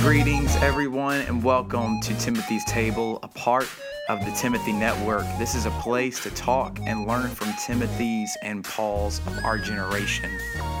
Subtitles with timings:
[0.00, 3.68] Greetings, everyone, and welcome to Timothy's Table, a part
[4.08, 5.26] of the Timothy Network.
[5.38, 10.30] This is a place to talk and learn from Timothy's and Paul's of our generation.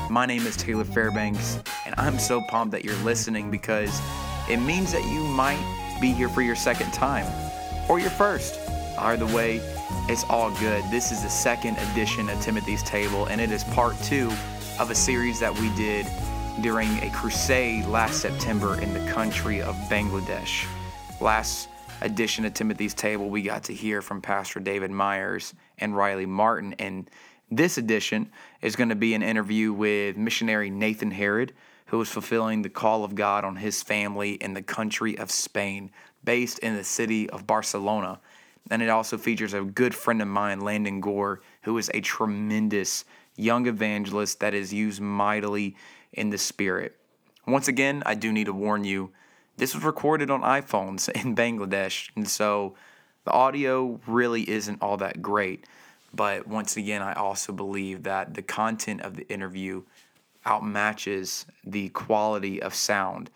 [0.08, 4.00] My name is Taylor Fairbanks, and I'm so pumped that you're listening because
[4.48, 7.26] it means that you might be here for your second time
[7.86, 8.58] or your first.
[8.98, 9.60] Either way,
[10.08, 10.84] it's all good.
[10.90, 14.30] This is the second edition of Timothy's Table, and it is part two
[14.78, 16.06] of a series that we did
[16.62, 20.66] during a crusade last September in the country of Bangladesh.
[21.20, 21.68] Last
[22.02, 26.74] edition of Timothy's Table, we got to hear from Pastor David Myers and Riley Martin,
[26.78, 27.08] and
[27.50, 28.30] this edition
[28.62, 31.52] is going to be an interview with missionary Nathan Herod,
[31.86, 35.90] who is fulfilling the call of God on his family in the country of Spain,
[36.22, 38.20] based in the city of Barcelona.
[38.70, 43.04] And it also features a good friend of mine, Landon Gore, who is a tremendous
[43.36, 45.76] young evangelist that is used mightily
[46.12, 46.96] in the spirit.
[47.46, 49.12] Once again, I do need to warn you
[49.56, 52.74] this was recorded on iPhones in Bangladesh, and so
[53.24, 55.66] the audio really isn't all that great.
[56.12, 59.82] But once again, I also believe that the content of the interview
[60.46, 63.30] outmatches the quality of sound.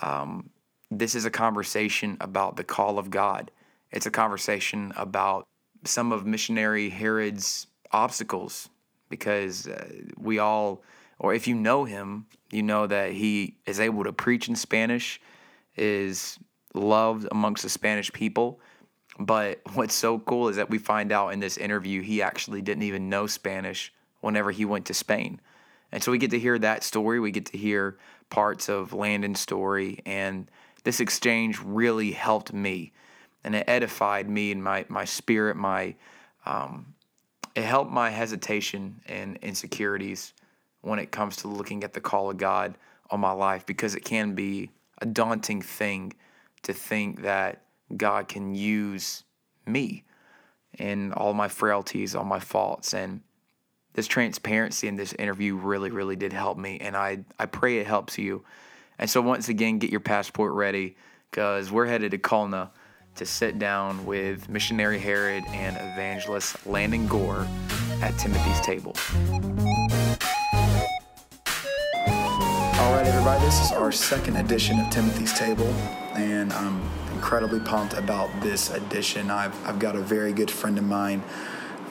[0.00, 0.50] Um,
[0.90, 3.50] this is a conversation about the call of God.
[3.96, 5.48] It's a conversation about
[5.84, 8.68] some of missionary Herod's obstacles
[9.08, 9.88] because uh,
[10.18, 10.82] we all,
[11.18, 15.18] or if you know him, you know that he is able to preach in Spanish,
[15.76, 16.38] is
[16.74, 18.60] loved amongst the Spanish people.
[19.18, 22.82] But what's so cool is that we find out in this interview he actually didn't
[22.82, 25.40] even know Spanish whenever he went to Spain.
[25.90, 27.18] And so we get to hear that story.
[27.18, 27.96] We get to hear
[28.28, 30.00] parts of Landon's story.
[30.04, 30.50] And
[30.84, 32.92] this exchange really helped me
[33.46, 35.94] and it edified me and my, my spirit, my
[36.44, 36.94] um,
[37.54, 40.34] it helped my hesitation and insecurities
[40.82, 42.76] when it comes to looking at the call of God
[43.08, 46.12] on my life because it can be a daunting thing
[46.62, 47.62] to think that
[47.96, 49.22] God can use
[49.64, 50.02] me
[50.76, 52.94] and all my frailties, all my faults.
[52.94, 53.20] And
[53.92, 56.78] this transparency in this interview really, really did help me.
[56.80, 58.44] And I, I pray it helps you.
[58.98, 60.96] And so, once again, get your passport ready
[61.30, 62.70] because we're headed to Khulna
[63.16, 67.46] to sit down with missionary Herod and evangelist Landon Gore
[68.02, 68.94] at Timothy's table.
[72.78, 75.66] All right, everybody, this is our second edition of Timothy's Table,
[76.14, 76.82] and I'm
[77.14, 79.30] incredibly pumped about this edition.
[79.30, 81.24] I've, I've got a very good friend of mine,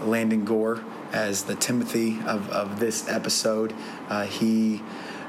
[0.02, 3.74] Landon Gore, as the Timothy of, of this episode.
[4.10, 4.84] Uh, he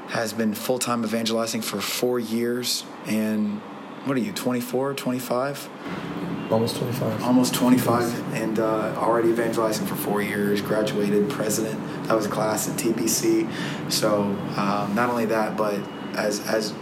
[0.09, 3.61] has been full time evangelizing for four years, and
[4.07, 5.69] what are you, 24, 25?
[6.49, 7.23] Almost 25.
[7.23, 11.77] Almost 25, and uh, already evangelizing for four years, graduated president.
[12.07, 13.91] That was a class at TBC.
[13.91, 14.21] So,
[14.55, 15.75] um, not only that, but
[16.15, 16.73] as, as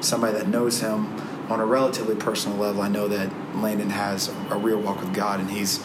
[0.00, 1.06] somebody that knows him
[1.50, 5.40] on a relatively personal level, I know that Landon has a real walk with God,
[5.40, 5.84] and he's,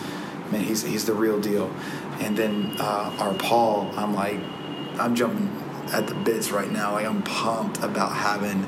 [0.51, 1.73] man, he's, he's the real deal.
[2.19, 4.39] And then uh, our Paul, I'm like,
[4.99, 5.49] I'm jumping
[5.91, 6.93] at the bits right now.
[6.93, 8.67] Like, I'm pumped about having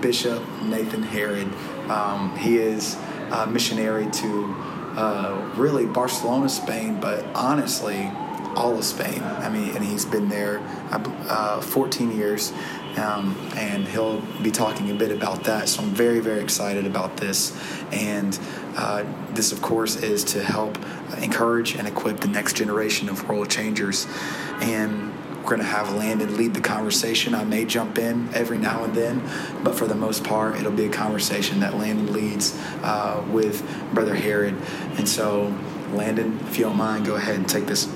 [0.00, 1.52] Bishop Nathan Herod.
[1.90, 2.96] Um, he is
[3.30, 4.54] a missionary to
[4.96, 8.10] uh, really Barcelona, Spain, but honestly,
[8.56, 9.22] all of Spain.
[9.22, 12.52] I mean, and he's been there uh, 14 years,
[12.96, 15.68] um, and he'll be talking a bit about that.
[15.68, 17.54] So I'm very, very excited about this.
[17.92, 18.38] And
[18.76, 20.78] uh, this, of course, is to help
[21.18, 24.06] encourage and equip the next generation of world changers.
[24.60, 25.12] And
[25.46, 27.34] going to have Landon lead the conversation.
[27.34, 29.22] I may jump in every now and then,
[29.62, 33.64] but for the most part, it'll be a conversation that Landon leads uh, with
[33.94, 34.56] Brother Herod.
[34.98, 35.54] And so,
[35.92, 37.88] Landon, if you don't mind, go ahead and take this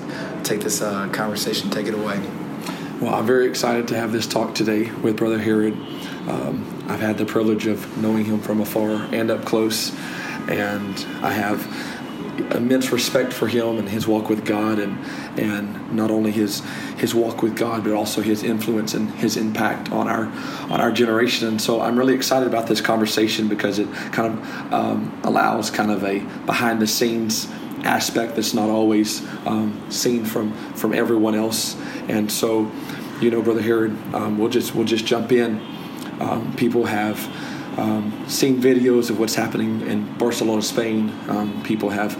[0.43, 1.69] take this uh, conversation.
[1.69, 2.19] Take it away.
[2.99, 5.73] Well, I'm very excited to have this talk today with Brother Herod.
[6.27, 9.91] Um, I've had the privilege of knowing him from afar and up close,
[10.47, 11.65] and I have
[12.51, 14.97] immense respect for him and his walk with God, and
[15.39, 16.61] and not only his
[16.97, 20.25] his walk with God, but also his influence and his impact on our
[20.71, 21.47] on our generation.
[21.47, 25.91] And so I'm really excited about this conversation because it kind of um, allows kind
[25.91, 27.47] of a behind the scenes
[27.83, 31.75] aspect that's not always um, seen from from everyone else.
[32.07, 32.71] And so,
[33.21, 35.59] you know, Brother Herod, um, we'll just we'll just jump in.
[36.19, 37.17] Um, people have
[37.77, 41.11] um, seen videos of what's happening in Barcelona, Spain.
[41.27, 42.13] Um, people have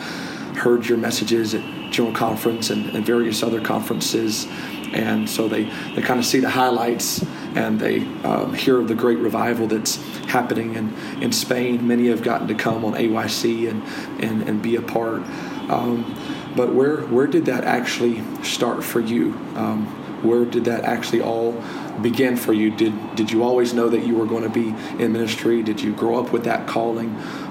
[0.55, 4.47] heard your messages at General Conference and, and, various other conferences.
[4.93, 5.63] And so they,
[5.95, 7.25] they kind of see the highlights
[7.55, 9.95] and they um, hear of the great revival that's
[10.25, 11.85] happening in, in Spain.
[11.87, 13.83] Many have gotten to come on AYC and,
[14.23, 15.21] and, and be a part.
[15.69, 16.15] Um,
[16.55, 19.33] but where where did that actually start for you?
[19.55, 19.85] Um,
[20.21, 21.53] where did that actually all
[22.01, 22.71] begin for you?
[22.71, 24.69] Did did you always know that you were going to be
[25.03, 25.63] in ministry?
[25.63, 27.09] Did you grow up with that calling?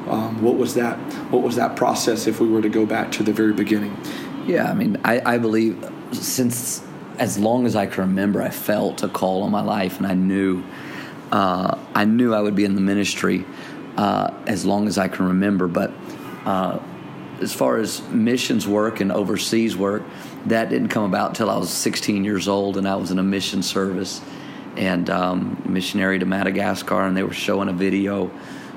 [0.08, 0.97] Um, what was that?
[1.31, 2.26] What was that process?
[2.26, 3.97] If we were to go back to the very beginning.
[4.47, 6.82] Yeah, I mean, I, I believe since
[7.19, 10.14] as long as I can remember, I felt a call on my life, and I
[10.14, 10.64] knew
[11.31, 13.44] uh, I knew I would be in the ministry
[13.97, 15.69] uh, as long as I can remember.
[15.69, 15.93] But
[16.44, 16.81] uh,
[17.41, 20.02] as far as missions work and overseas work,
[20.47, 23.23] that didn't come about until I was 16 years old, and I was in a
[23.23, 24.20] mission service
[24.76, 28.31] and um, missionary to Madagascar, and they were showing a video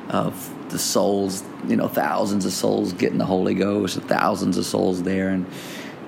[0.09, 5.03] of the souls, you know, thousands of souls getting the Holy Ghost, thousands of souls
[5.03, 5.45] there, and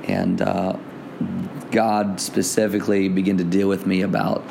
[0.04, 0.78] and uh,
[1.72, 4.44] God specifically began to deal with me about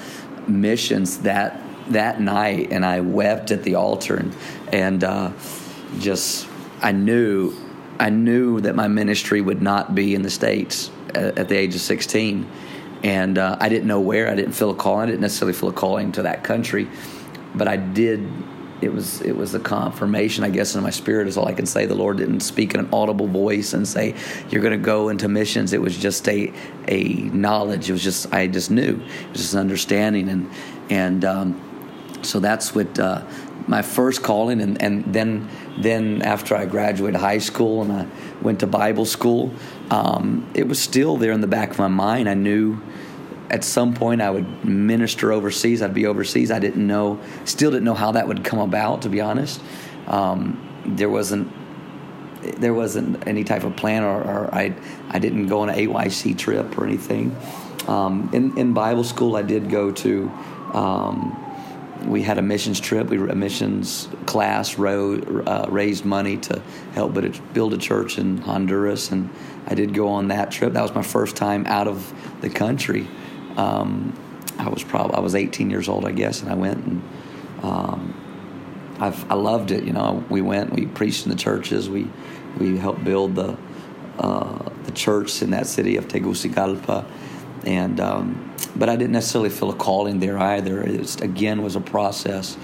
[0.49, 4.35] missions that that night, and I wept at the altar, and
[4.73, 5.33] and uh,
[5.99, 6.49] just
[6.81, 7.55] I knew
[7.99, 11.75] I knew that my ministry would not be in the states at, at the age
[11.75, 12.47] of 16,
[13.05, 14.31] and uh, I didn't know where.
[14.31, 15.03] I didn't feel a calling.
[15.03, 16.89] I didn't necessarily feel a calling to that country,
[17.55, 18.27] but I did.
[18.81, 21.67] It was it was a confirmation, I guess, in my spirit is all I can
[21.67, 21.87] say.
[21.87, 24.15] The Lord didn't speak in an audible voice and say,
[24.49, 26.53] "You're going to go into missions." It was just a
[26.89, 27.91] a knowledge.
[27.91, 29.01] It was just I just knew.
[29.01, 30.51] It was just an understanding, and
[30.91, 33.23] and um, so that's what uh,
[33.67, 35.49] my first calling, and, and then
[35.79, 38.06] then after I graduated high school and I
[38.43, 39.53] went to Bible school,
[39.91, 42.29] um, it was still there in the back of my mind.
[42.29, 42.81] I knew
[43.50, 45.82] at some point I would minister overseas.
[45.82, 46.50] I'd be overseas.
[46.50, 49.02] I didn't know, still didn't know how that would come about.
[49.02, 49.61] To be honest,
[50.06, 51.52] um, there wasn't
[52.61, 54.75] there wasn't any type of plan, or, or, I
[55.08, 57.35] I didn't go on an AYC trip or anything.
[57.87, 60.31] Um, in in Bible school, I did go to.
[60.73, 61.41] Um,
[62.06, 63.08] we had a missions trip.
[63.08, 66.61] We a missions class uh, raised money to
[66.93, 67.14] help
[67.55, 69.31] build a church in Honduras, and
[69.67, 70.75] I did go on that trip.
[70.75, 72.12] That was my first time out of
[72.43, 73.08] the country.
[73.56, 74.19] Um,
[74.59, 77.03] I was probably I was 18 years old, I guess, and I went and
[77.62, 78.15] um,
[79.01, 79.85] i loved it.
[79.85, 82.09] You know, we went, we preached in the churches, we
[82.59, 83.56] we helped build the
[84.19, 87.05] uh, the church in that city of Tegucigalpa,
[87.65, 90.83] and um, but I didn't necessarily feel a calling there either.
[90.83, 92.56] It again was a process,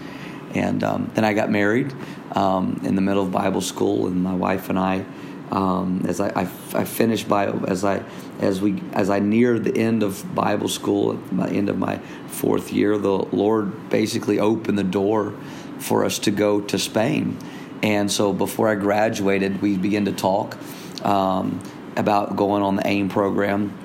[0.54, 1.92] and um, then I got married
[2.32, 5.04] um, in the middle of Bible school, and my wife and I,
[5.50, 8.04] um, as I, I, I, finished Bible, as I
[8.38, 11.98] as we as I neared the end of Bible school, at the end of my
[12.28, 15.34] fourth year, the Lord basically opened the door
[15.78, 17.36] for us to go to Spain,
[17.82, 20.56] and so before I graduated, we began to talk
[21.04, 21.60] um,
[21.96, 23.76] about going on the AIM program.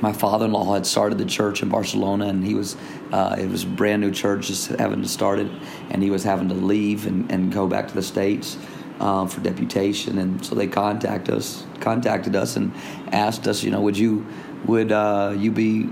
[0.00, 2.76] My father-in-law had started the church in Barcelona, and he was
[3.12, 5.50] uh, it was a brand new church just having to start it,
[5.90, 8.56] and he was having to leave and, and go back to the states
[9.00, 12.72] um, for deputation, and so they contacted us contacted us and
[13.10, 14.26] asked us, you know, would you
[14.66, 15.88] would uh, you be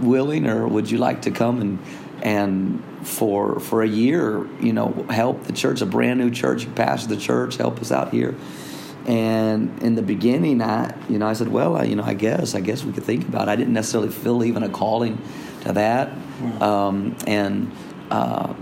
[0.00, 1.78] willing, or would you like to come and
[2.22, 7.14] and for for a year, you know, help the church, a brand new church, pastor
[7.14, 8.34] the church, help us out here.
[9.06, 12.54] And in the beginning, I, you know, I said, well, I, you know, I guess,
[12.54, 13.52] I guess we could think about it.
[13.52, 15.16] I didn't necessarily feel even a calling
[15.62, 16.10] to that.
[16.60, 17.72] Um, and
[18.10, 18.52] uh,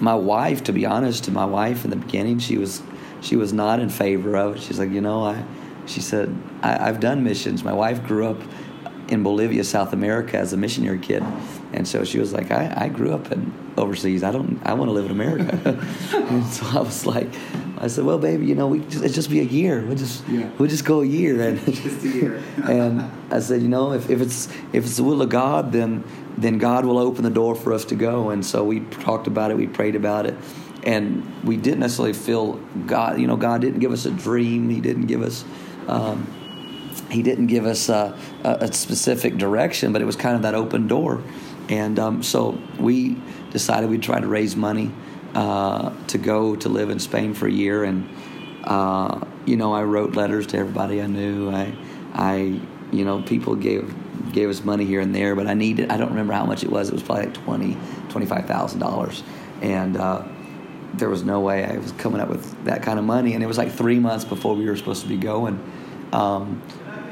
[0.00, 2.82] my wife, to be honest, to my wife in the beginning, she was,
[3.22, 4.62] she was not in favor of it.
[4.62, 5.44] She's like, you know, I,
[5.86, 7.64] she said, I, I've done missions.
[7.64, 8.40] My wife grew up
[9.08, 11.22] in Bolivia, South America, as a missionary kid,
[11.72, 14.22] and so she was like, I, I grew up in overseas.
[14.22, 14.60] I don't.
[14.64, 15.58] I want to live in America.
[16.14, 17.28] and so I was like,
[17.78, 19.84] I said, well, baby, you know, we just, it's just be a year.
[19.84, 20.48] We'll just yeah.
[20.58, 21.40] we'll just go a year.
[21.40, 22.42] And just a year.
[22.64, 26.04] and I said, you know, if, if it's if it's the will of God, then
[26.38, 28.30] then God will open the door for us to go.
[28.30, 29.56] And so we talked about it.
[29.56, 30.36] We prayed about it.
[30.84, 32.54] And we didn't necessarily feel
[32.86, 34.68] God, you know, God didn't give us a dream.
[34.68, 35.44] He didn't give us
[35.86, 36.26] um,
[37.10, 40.86] he didn't give us a, a, specific direction, but it was kind of that open
[40.88, 41.22] door.
[41.68, 43.20] And um, so we
[43.50, 44.90] decided we'd try to raise money
[45.34, 47.84] uh, to go to live in Spain for a year.
[47.84, 48.08] And,
[48.64, 51.50] uh, you know, I wrote letters to everybody I knew.
[51.50, 51.74] I,
[52.12, 52.60] I,
[52.90, 53.94] you know, people gave
[54.32, 56.70] gave us money here and there, but I needed, I don't remember how much it
[56.70, 56.88] was.
[56.88, 57.76] It was probably like twenty,
[58.08, 59.22] twenty-five thousand dollars.
[59.60, 60.26] And, uh,
[60.94, 63.34] there was no way I was coming up with that kind of money.
[63.34, 65.60] And it was like three months before we were supposed to be going.
[66.12, 66.62] Um,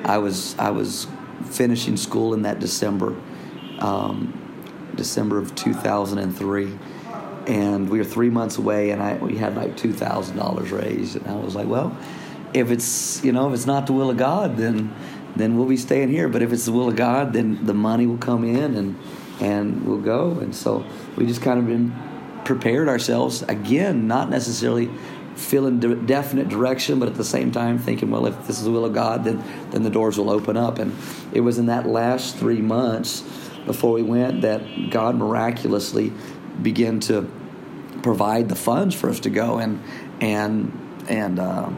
[0.04, 1.06] I was I was
[1.44, 3.16] finishing school in that December,
[3.78, 4.37] um,
[4.94, 6.78] December of 2003,
[7.46, 11.16] and we were three months away, and I we had like two thousand dollars raised,
[11.16, 11.96] and I was like, well,
[12.52, 14.94] if it's you know if it's not the will of God, then
[15.37, 16.28] then we'll be staying here.
[16.28, 18.99] But if it's the will of God, then the money will come in, and
[19.40, 20.38] and we'll go.
[20.40, 20.84] And so
[21.16, 21.94] we just kind of been
[22.50, 24.90] prepared ourselves again, not necessarily
[25.37, 28.73] feeling de- definite direction, but at the same time thinking, well, if this is the
[28.73, 29.40] will of God, then
[29.71, 30.80] then the doors will open up.
[30.80, 30.92] And
[31.33, 33.21] it was in that last three months
[33.66, 36.12] before we went that God miraculously
[36.61, 37.30] began to
[38.02, 39.80] provide the funds for us to go and
[40.21, 40.73] and
[41.09, 41.38] and.
[41.38, 41.71] Uh,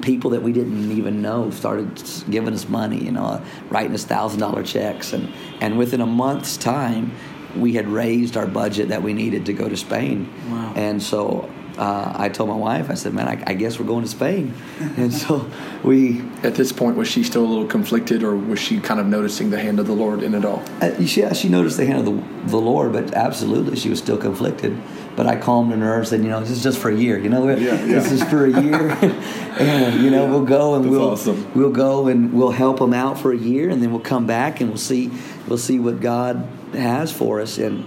[0.00, 4.40] people that we didn't even know started giving us money, you know, writing us thousand
[4.40, 7.12] dollar checks, and and within a month's time,
[7.56, 10.32] we had raised our budget that we needed to go to Spain.
[10.50, 10.72] Wow.
[10.76, 14.04] And so uh, I told my wife, I said, "Man, I, I guess we're going
[14.04, 14.54] to Spain."
[14.96, 15.48] and so
[15.82, 16.22] we.
[16.42, 19.50] At this point, was she still a little conflicted, or was she kind of noticing
[19.50, 20.62] the hand of the Lord in it all?
[20.80, 23.98] Uh, she, yeah, she noticed the hand of the, the Lord, but absolutely, she was
[23.98, 24.76] still conflicted.
[25.14, 27.18] But I calmed her nerves, and you know, this is just for a year.
[27.18, 28.00] You know, Yeah, yeah.
[28.00, 28.90] this is for a year,
[29.58, 31.50] and you know, we'll go and we'll awesome.
[31.54, 34.60] we'll go and we'll help them out for a year, and then we'll come back
[34.60, 35.10] and we'll see
[35.48, 37.58] we'll see what God has for us.
[37.58, 37.84] And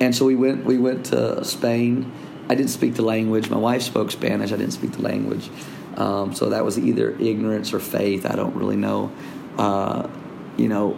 [0.00, 2.12] and so we went we went to Spain.
[2.48, 3.50] I didn't speak the language.
[3.50, 4.52] My wife spoke Spanish.
[4.52, 5.50] I didn't speak the language,
[5.96, 8.24] um, so that was either ignorance or faith.
[8.24, 9.12] I don't really know.
[9.58, 10.08] Uh,
[10.56, 10.92] you know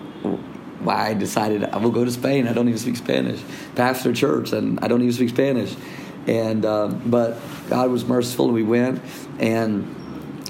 [0.81, 2.47] why I decided I will go to Spain.
[2.47, 3.41] I don't even speak Spanish.
[3.75, 5.75] Pastor church, and I don't even speak Spanish.
[6.27, 9.03] And um, but God was merciful, and we went.
[9.39, 9.97] And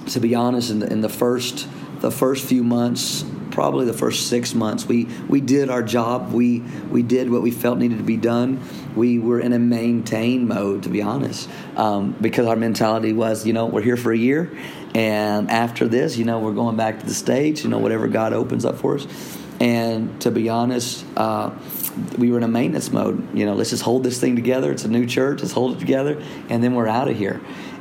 [0.09, 1.68] to be honest, in the, in the first
[2.00, 6.33] the first few months, probably the first six months, we we did our job.
[6.33, 8.61] We we did what we felt needed to be done.
[8.97, 13.52] We were in a maintain mode, to be honest, um, because our mentality was, you
[13.52, 14.50] know, we're here for a year,
[14.95, 17.62] and after this, you know, we're going back to the states.
[17.62, 19.07] You know, whatever God opens up for us.
[19.61, 21.50] And to be honest, uh,
[22.16, 23.37] we were in a maintenance mode.
[23.37, 24.73] You know, let's just hold this thing together.
[24.73, 25.42] It's a new church.
[25.42, 27.40] Let's hold it together, and then we're out of here.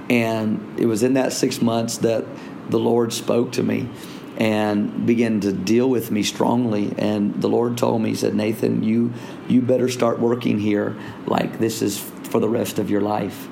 [0.09, 2.25] And it was in that six months that
[2.69, 3.89] the Lord spoke to me
[4.39, 6.93] and began to deal with me strongly.
[6.97, 9.13] And the Lord told me, He said, Nathan, you
[9.47, 13.47] you better start working here like this is for the rest of your life.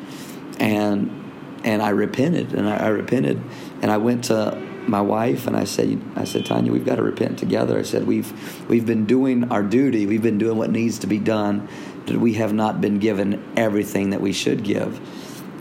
[0.60, 1.26] And
[1.64, 3.42] and I repented, and I, I repented,
[3.82, 4.56] and I went to
[4.88, 7.78] my wife and I said, I said, Tanya, we've got to repent together.
[7.78, 10.06] I said, we've we've been doing our duty.
[10.06, 11.68] We've been doing what needs to be done.
[12.06, 15.00] But we have not been given everything that we should give.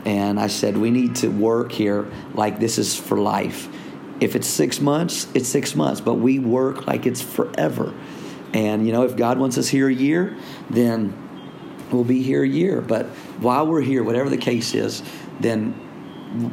[0.05, 3.67] And I said, we need to work here like this is for life.
[4.19, 7.93] If it's six months, it's six months, but we work like it's forever.
[8.53, 10.35] And you know, if God wants us here a year,
[10.69, 11.15] then
[11.91, 12.81] we'll be here a year.
[12.81, 13.05] But
[13.39, 15.03] while we're here, whatever the case is,
[15.39, 15.75] then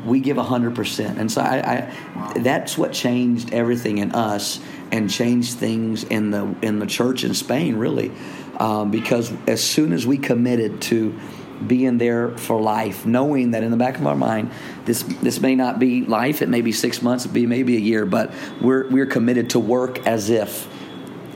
[0.04, 4.60] we give 100% and so I, I that's what changed everything in us
[4.92, 8.12] and changed things in the in the church in spain really
[8.58, 11.18] um, because as soon as we committed to
[11.66, 14.50] being there for life knowing that in the back of our mind
[14.84, 17.76] this this may not be life it may be six months it may be maybe
[17.76, 20.68] a year but we're we're committed to work as if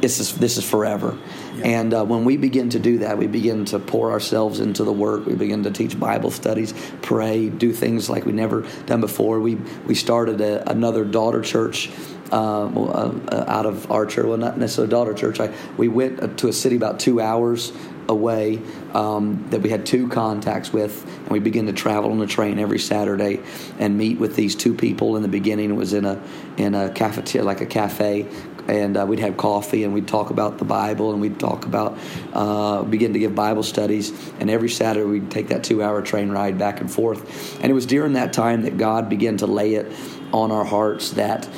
[0.01, 1.19] this is this is forever.
[1.63, 4.93] And uh, when we begin to do that, we begin to pour ourselves into the
[4.93, 5.27] work.
[5.27, 6.73] We begin to teach Bible studies,
[7.03, 9.41] pray, do things like we never done before.
[9.41, 9.57] We
[9.87, 11.91] we started a, another daughter church.
[12.31, 15.41] Uh, uh, out of our church, well, not necessarily daughter church.
[15.41, 17.73] I, we went to a city about two hours
[18.09, 18.61] away
[18.95, 22.59] um, that we had two contacts with, and we began to travel on the train
[22.59, 23.41] every Saturday
[23.79, 25.17] and meet with these two people.
[25.17, 26.23] In the beginning, it was in a
[26.57, 28.27] in a cafeteria, like a cafe
[28.69, 31.99] and uh, we'd have coffee and we'd talk about the Bible and we'd talk about
[32.35, 34.13] uh, begin to give Bible studies.
[34.39, 37.61] And every Saturday we'd take that two-hour train ride back and forth.
[37.63, 39.91] And it was during that time that God began to lay it
[40.33, 41.49] on our hearts that.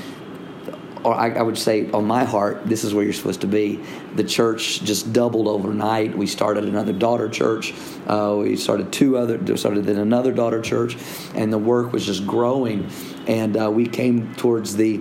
[1.03, 3.83] Or I, I would say on my heart, this is where you're supposed to be.
[4.15, 6.17] The church just doubled overnight.
[6.17, 7.73] We started another daughter church.
[8.07, 10.97] Uh, we started two other, started then another daughter church,
[11.35, 12.91] and the work was just growing.
[13.27, 15.01] And uh, we came towards the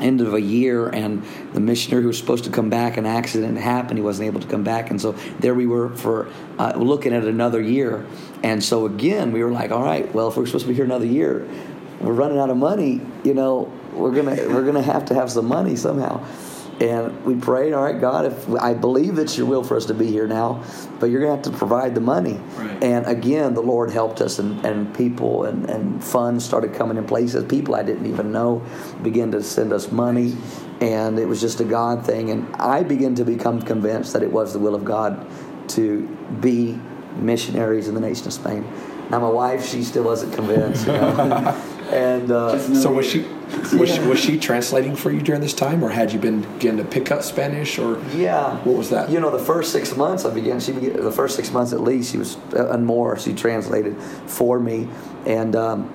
[0.00, 1.24] end of a year and
[1.54, 4.46] the missionary who was supposed to come back an accident happened he wasn't able to
[4.46, 8.04] come back and so there we were for uh, looking at another year
[8.42, 10.84] and so again we were like all right well if we're supposed to be here
[10.84, 11.48] another year
[12.00, 15.46] we're running out of money you know we're gonna we're gonna have to have some
[15.46, 16.22] money somehow
[16.80, 19.94] and we prayed all right god if i believe it's your will for us to
[19.94, 20.62] be here now
[21.00, 22.34] but you're gonna have to provide the money.
[22.56, 22.82] Right.
[22.82, 27.06] and again the lord helped us and, and people and, and funds started coming in
[27.06, 27.44] places.
[27.44, 28.62] People i didn't even know
[29.02, 30.36] began to send us money.
[30.80, 32.30] And it was just a god thing.
[32.30, 35.26] And i began to become convinced that it was the will of god
[35.70, 36.06] to
[36.40, 36.78] be
[37.16, 38.70] missionaries in the nation of spain.
[39.10, 41.62] Now my wife she still wasn't convinced you know?
[41.90, 43.24] and uh, So was she
[43.78, 46.84] was, she was she translating for you during this time, or had you been beginning
[46.84, 48.56] to pick up Spanish, or Yeah.
[48.64, 49.10] What was that?
[49.10, 50.60] You know, the first six months I began.
[50.60, 52.12] She began, the first six months at least.
[52.12, 53.18] She was uh, and more.
[53.18, 54.88] She translated for me,
[55.26, 55.92] and um,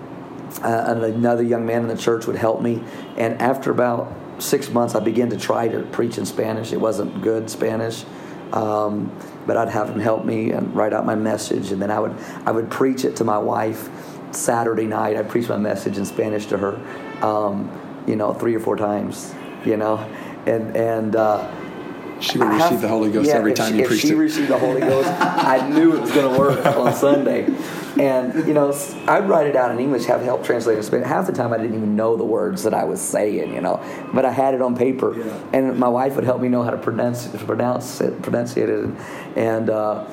[0.64, 2.84] uh, another young man in the church would help me.
[3.18, 6.72] And after about six months, I began to try to preach in Spanish.
[6.72, 8.06] It wasn't good Spanish.
[8.54, 9.18] Um,
[9.48, 12.16] but I'd have him help me and write out my message, and then I would
[12.46, 13.90] I would preach it to my wife,
[14.36, 16.80] Saturday night, I preached my message in Spanish to her,
[17.24, 17.70] um,
[18.08, 19.34] you know, three or four times,
[19.66, 19.98] you know,
[20.46, 21.16] and and.
[21.16, 21.52] Uh,
[22.22, 24.18] she would receive the Holy Ghost yeah, every time she, you preached if she it.
[24.18, 27.48] received the Holy Ghost, I knew it was going to work on Sunday.
[28.00, 28.72] And you know,
[29.08, 31.08] I'd write it out in English, have help translate it in Spanish.
[31.08, 33.84] Half the time, I didn't even know the words that I was saying, you know,
[34.14, 35.44] but I had it on paper, Yeah.
[35.52, 38.84] and my wife would help me know how to pronounce it, pronounce it, pronunciate it,
[38.84, 38.98] and,
[39.36, 40.06] and uh,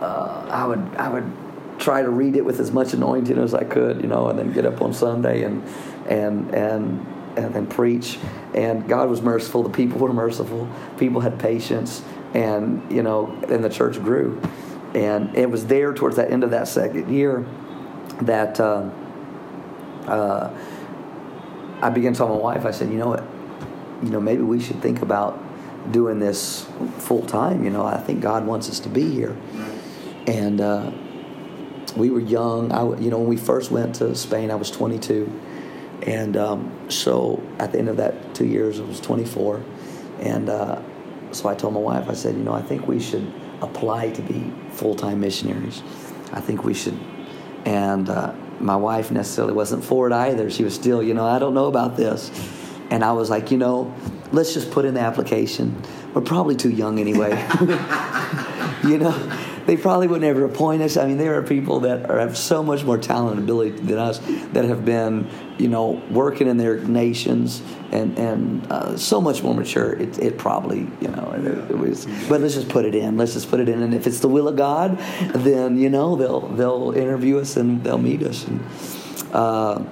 [0.00, 1.32] uh, I would I would
[1.78, 4.52] try to read it with as much anointing as I could, you know, and then
[4.52, 5.62] get up on Sunday and
[6.08, 8.18] and and and then preach.
[8.54, 9.62] And God was merciful.
[9.62, 10.68] The people were merciful.
[10.98, 12.02] People had patience,
[12.34, 14.40] and you know, and the church grew.
[14.94, 17.46] And it was there towards that end of that second year
[18.22, 18.90] that uh,
[20.06, 20.50] uh,
[21.82, 22.64] I began telling my wife.
[22.64, 23.24] I said, you know what,
[24.02, 25.38] you know, maybe we should think about
[25.92, 26.66] doing this
[26.98, 27.64] full time.
[27.64, 29.36] You know, I think God wants us to be here.
[30.26, 30.90] And uh,
[31.96, 32.72] we were young.
[32.72, 35.30] I, you know, when we first went to Spain, I was 22,
[36.02, 39.62] and um, so at the end of that two years, I was 24,
[40.20, 40.80] and uh,
[41.32, 44.22] so I told my wife, I said, you know, I think we should apply to
[44.22, 45.82] be full-time missionaries.
[46.32, 46.98] I think we should,
[47.64, 50.50] and uh, my wife necessarily wasn't for it either.
[50.50, 52.30] She was still, you know, I don't know about this,
[52.90, 53.94] and I was like, you know,
[54.32, 55.80] let's just put in the application.
[56.14, 57.30] We're probably too young anyway.
[58.84, 59.38] you know,
[59.68, 60.96] they probably would never appoint us.
[60.96, 63.98] I mean, there are people that are, have so much more talent and ability than
[63.98, 64.18] us
[64.54, 67.60] that have been, you know, working in their nations
[67.92, 69.92] and and uh, so much more mature.
[69.92, 72.06] It, it probably, you know, it, it was.
[72.30, 73.18] But let's just put it in.
[73.18, 73.82] Let's just put it in.
[73.82, 74.98] And if it's the will of God,
[75.34, 78.46] then you know they'll they'll interview us and they'll meet us.
[78.46, 78.64] And
[79.34, 79.84] uh,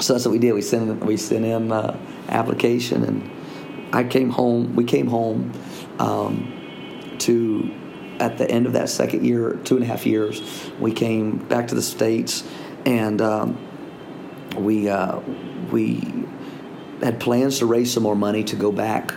[0.00, 0.52] so that's what we did.
[0.52, 1.98] We sent we sent in uh,
[2.28, 4.76] application and I came home.
[4.76, 5.54] We came home
[5.98, 7.87] um, to
[8.18, 10.70] at the end of that second year, two and a half years.
[10.78, 12.44] We came back to the states,
[12.84, 13.58] and um,
[14.56, 15.20] we uh,
[15.70, 16.26] we
[17.02, 19.14] had plans to raise some more money to go back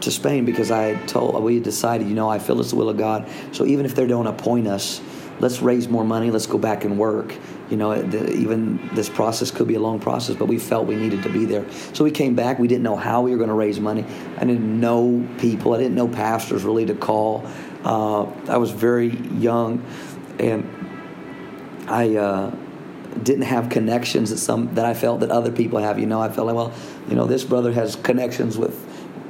[0.00, 2.88] to Spain because I told we had decided, you know, I feel it's the will
[2.88, 3.28] of God.
[3.52, 5.00] So even if they don't appoint us,
[5.40, 6.30] let's raise more money.
[6.30, 7.34] Let's go back and work.
[7.70, 10.96] You know, the, even this process could be a long process, but we felt we
[10.96, 11.64] needed to be there.
[11.94, 12.58] So we came back.
[12.58, 14.04] We didn't know how we were going to raise money.
[14.36, 15.74] I didn't know people.
[15.74, 17.46] I didn't know pastors really to call.
[17.84, 19.84] Uh, I was very young,
[20.38, 20.64] and
[21.86, 22.50] I uh,
[23.22, 25.98] didn't have connections that some that I felt that other people have.
[25.98, 26.72] You know, I felt like, well,
[27.08, 28.74] you know, this brother has connections with,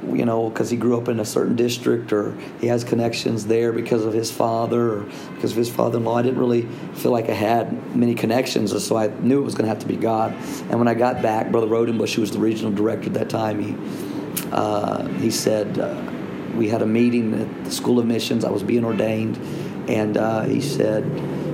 [0.07, 3.73] you know, because he grew up in a certain district, or he has connections there
[3.73, 6.15] because of his father, or because of his father-in-law.
[6.15, 6.61] I didn't really
[6.93, 9.87] feel like I had many connections, so I knew it was going to have to
[9.87, 10.31] be God.
[10.69, 13.61] And when I got back, Brother Rodenbush, who was the regional director at that time,
[13.61, 13.75] he
[14.53, 15.77] uh, he said.
[16.55, 18.45] We had a meeting at the School of Missions.
[18.45, 19.37] I was being ordained,
[19.89, 21.05] and uh, he said,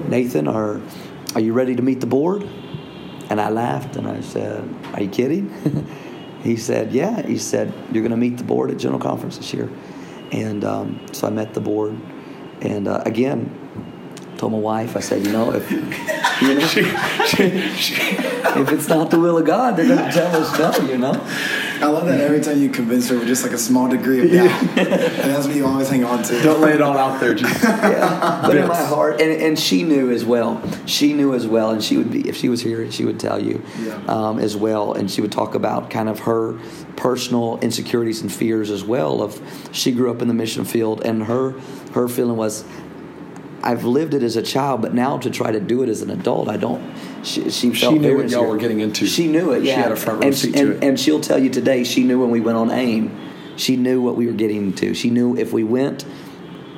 [0.09, 0.81] "Nathan, are
[1.35, 2.47] are you ready to meet the board?"
[3.29, 5.49] And I laughed and I said, "Are you kidding?"
[6.43, 9.53] he said, "Yeah." He said, "You're going to meet the board at General Conference this
[9.53, 9.69] year,"
[10.31, 11.97] and um, so I met the board,
[12.61, 13.60] and uh, again,
[14.41, 15.91] told my wife, I said, "You know, if you know,
[18.59, 21.13] if it's not the will of God, they're going to tell us no." You know.
[21.79, 24.31] I love that every time you convince her with just like a small degree of
[24.31, 24.61] doubt.
[24.77, 26.41] and that's what you always hang on to.
[26.41, 27.35] Don't lay it all out there.
[27.35, 28.41] Just yeah.
[28.43, 30.59] But in my heart, and, and she knew as well.
[30.87, 33.39] She knew as well, and she would be if she was here, she would tell
[33.39, 34.03] you Yeah.
[34.07, 36.59] um, as well, and she would talk about kind of her
[36.95, 39.21] personal insecurities and fears as well.
[39.21, 39.39] Of
[39.71, 41.51] she grew up in the mission field, and her
[41.93, 42.63] her feeling was.
[43.63, 46.09] I've lived it as a child, but now to try to do it as an
[46.09, 46.81] adult, I don't.
[47.23, 49.05] She, she felt knew what y'all were getting into.
[49.05, 49.63] She knew it.
[49.63, 50.83] Yeah, She had a front row and, seat and, to it.
[50.83, 51.83] and she'll tell you today.
[51.83, 53.17] She knew when we went on AIM.
[53.57, 54.93] She knew what we were getting into.
[54.93, 56.05] She knew if we went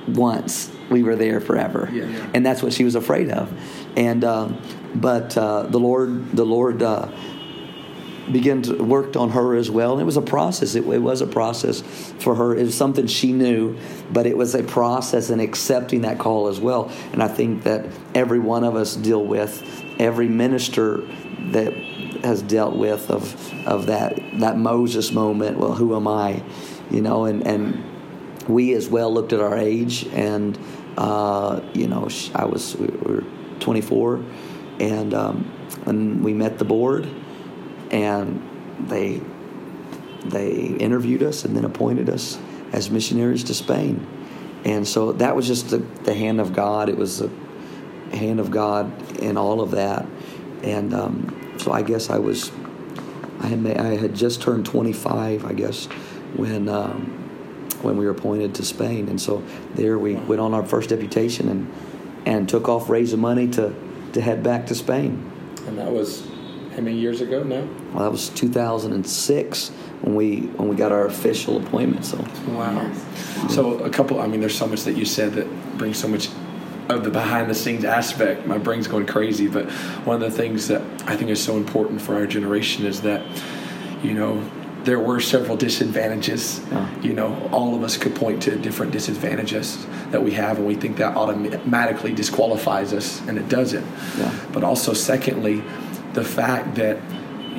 [0.08, 1.89] once, we were there forever.
[1.91, 2.06] Yeah.
[2.06, 2.30] Yeah.
[2.34, 3.52] And that's what she was afraid of.
[3.96, 4.62] And um,
[4.96, 6.82] but uh, the Lord, the Lord.
[6.82, 7.10] Uh,
[8.31, 9.93] began to worked on her as well.
[9.93, 10.75] And it was a process.
[10.75, 11.81] It, it was a process
[12.19, 12.55] for her.
[12.55, 13.77] It was something she knew,
[14.12, 16.91] but it was a process in accepting that call as well.
[17.12, 21.03] And I think that every one of us deal with every minister
[21.51, 21.73] that
[22.23, 25.57] has dealt with of of that that Moses moment.
[25.57, 26.43] Well, who am I?
[26.89, 27.83] You know, and and
[28.47, 30.57] we as well looked at our age and
[30.97, 33.23] uh, you know I was we were
[33.59, 34.23] 24
[34.79, 35.43] and um,
[35.86, 37.09] when we met the board
[37.93, 38.41] and
[38.89, 39.21] they
[40.25, 42.39] they interviewed us and then appointed us
[42.71, 44.06] as missionaries to Spain.
[44.65, 46.89] And so that was just the, the hand of God.
[46.89, 47.29] It was the
[48.15, 50.06] hand of God in all of that.
[50.63, 52.51] And um, so I guess I was
[53.41, 55.86] I had I had just turned 25 I guess
[56.36, 57.19] when um,
[57.84, 59.08] when we were appointed to Spain.
[59.08, 59.43] And so
[59.75, 61.73] there we went on our first deputation and
[62.25, 63.75] and took off raising money to
[64.13, 65.29] to head back to Spain.
[65.67, 66.33] And that was
[66.75, 67.67] how many years ago now?
[67.93, 69.69] Well, that was 2006
[70.01, 72.05] when we when we got our official appointment.
[72.05, 72.17] So
[72.49, 72.91] Wow.
[73.49, 74.19] So a couple.
[74.19, 76.29] I mean, there's so much that you said that brings so much
[76.89, 78.45] of the behind the scenes aspect.
[78.45, 79.47] My brain's going crazy.
[79.47, 79.69] But
[80.05, 83.23] one of the things that I think is so important for our generation is that,
[84.03, 84.43] you know,
[84.83, 86.59] there were several disadvantages.
[86.69, 87.01] Yeah.
[87.01, 90.75] You know, all of us could point to different disadvantages that we have, and we
[90.75, 93.86] think that automatically disqualifies us, and it doesn't.
[94.17, 94.38] Yeah.
[94.51, 95.63] But also, secondly,
[96.13, 96.99] the fact that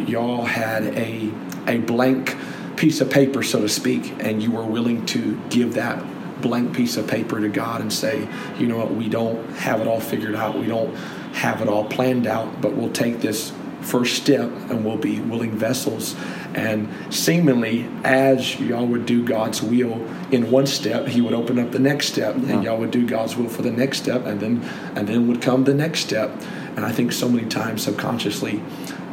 [0.09, 1.31] y'all had a
[1.67, 2.37] a blank
[2.77, 6.03] piece of paper, so to speak, and you were willing to give that
[6.43, 9.87] blank piece of paper to God and say, you know what, we don't have it
[9.87, 10.95] all figured out, we don't
[11.35, 13.53] have it all planned out, but we'll take this
[13.85, 16.17] first step and we'll be willing vessels.
[16.55, 21.73] And seemingly, as y'all would do God's will in one step, He would open up
[21.73, 24.63] the next step, and y'all would do God's will for the next step, and then
[24.95, 26.31] and then would come the next step.
[26.77, 28.63] And I think so many times subconsciously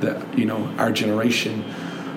[0.02, 1.66] that you know our generation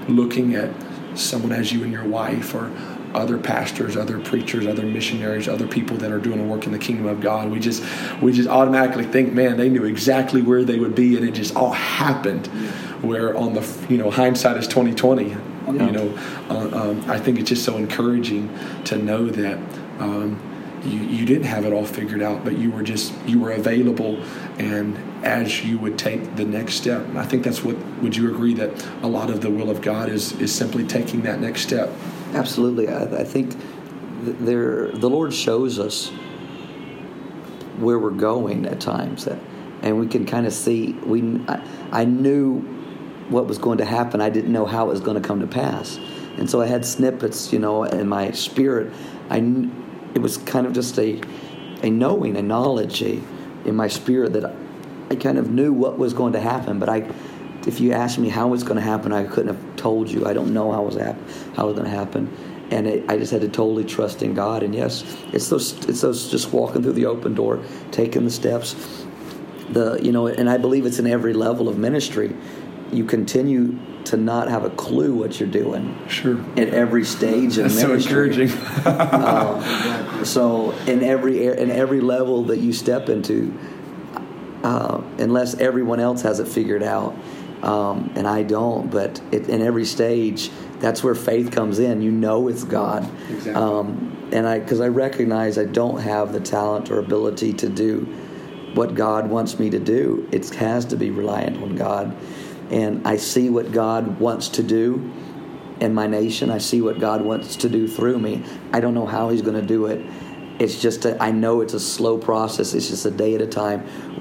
[0.08, 0.70] looking at
[1.14, 2.70] someone as you and your wife or
[3.14, 6.78] other pastors, other preachers, other missionaries, other people that are doing a work in the
[6.78, 7.50] kingdom of God.
[7.50, 7.82] We just
[8.20, 11.54] we just automatically think, man, they knew exactly where they would be, and it just
[11.56, 12.46] all happened.
[13.02, 15.36] Where on the you know hindsight is twenty twenty.
[15.66, 16.18] You know,
[16.50, 18.50] uh, um, I think it's just so encouraging
[18.84, 19.58] to know that.
[19.98, 20.50] Um,
[20.84, 24.22] you, you didn't have it all figured out, but you were just you were available,
[24.58, 28.54] and as you would take the next step, I think that's what would you agree
[28.54, 31.90] that a lot of the will of God is is simply taking that next step.
[32.34, 33.54] Absolutely, I, I think
[34.22, 36.08] there the Lord shows us
[37.78, 39.38] where we're going at times, that,
[39.82, 40.92] and we can kind of see.
[40.92, 42.60] We I, I knew
[43.28, 44.20] what was going to happen.
[44.20, 45.98] I didn't know how it was going to come to pass,
[46.36, 48.92] and so I had snippets, you know, in my spirit.
[49.30, 49.38] I
[50.14, 51.20] it was kind of just a
[51.82, 53.20] a knowing, a knowledge, a
[53.64, 54.54] in my spirit that
[55.10, 57.08] I kind of knew what was going to happen, but I
[57.66, 60.26] if you asked me how it's going to happen, I couldn't have told you.
[60.26, 61.16] I don't know how it was hap-
[61.56, 62.30] how it's going to happen,
[62.70, 64.62] and it, I just had to totally trust in God.
[64.62, 68.74] And yes, it's those it's those just walking through the open door, taking the steps.
[69.70, 72.34] The you know, and I believe it's in every level of ministry.
[72.92, 76.38] You continue to not have a clue what you're doing Sure.
[76.58, 78.50] at every stage of That's so encouraging.
[78.84, 83.58] Uh, so in every in every level that you step into,
[84.62, 87.14] uh, unless everyone else has it figured out,
[87.64, 90.50] um, and I don't, but it, in every stage,
[90.80, 92.02] that's where faith comes in.
[92.02, 93.54] You know it's God, Exactly.
[93.54, 98.00] um, and I because I recognize I don't have the talent or ability to do
[98.74, 100.28] what God wants me to do.
[100.30, 102.14] It has to be reliant on God,
[102.70, 105.10] and I see what God wants to do
[105.80, 106.50] in my nation.
[106.50, 108.42] I see what God wants to do through me.
[108.72, 110.04] I don't know how He's going to do it.
[110.58, 112.74] It's just a, I know it's a slow process.
[112.74, 113.80] It's just a day at a time.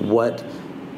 [0.09, 0.43] What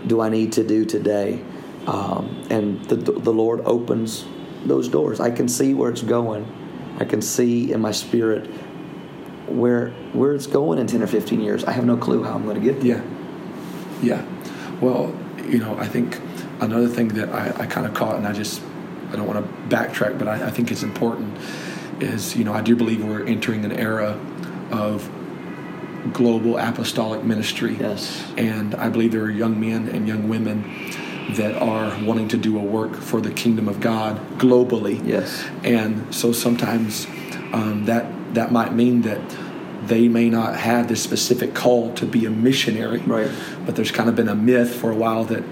[0.08, 1.44] do I need to do today?
[1.88, 4.26] Um, and the the Lord opens
[4.66, 5.20] those doors.
[5.20, 6.46] I can see where it's going.
[7.00, 8.48] I can see in my spirit
[9.48, 11.64] where where it's going in ten or fifteen years.
[11.64, 13.04] I have no clue how I'm going to get there.
[14.02, 14.22] Yeah.
[14.22, 14.26] Yeah.
[14.82, 15.16] Well,
[15.48, 16.20] you know, I think
[16.60, 18.62] another thing that I, I kind of caught, and I just,
[19.12, 21.38] I don't want to backtrack, but I, I think it's important,
[22.02, 24.20] is, you know, I do believe we're entering an era
[24.72, 25.10] of
[26.12, 27.78] global apostolic ministry.
[27.80, 28.26] Yes.
[28.38, 30.64] And I believe there are young men and young women
[31.32, 35.06] that are wanting to do a work for the kingdom of God globally.
[35.06, 35.44] Yes.
[35.64, 37.08] And so sometimes
[37.52, 39.22] um, that that might mean that
[39.88, 43.00] they may not have this specific call to be a missionary.
[43.00, 43.32] Right.
[43.66, 45.44] But there's kind of been a myth for a while that,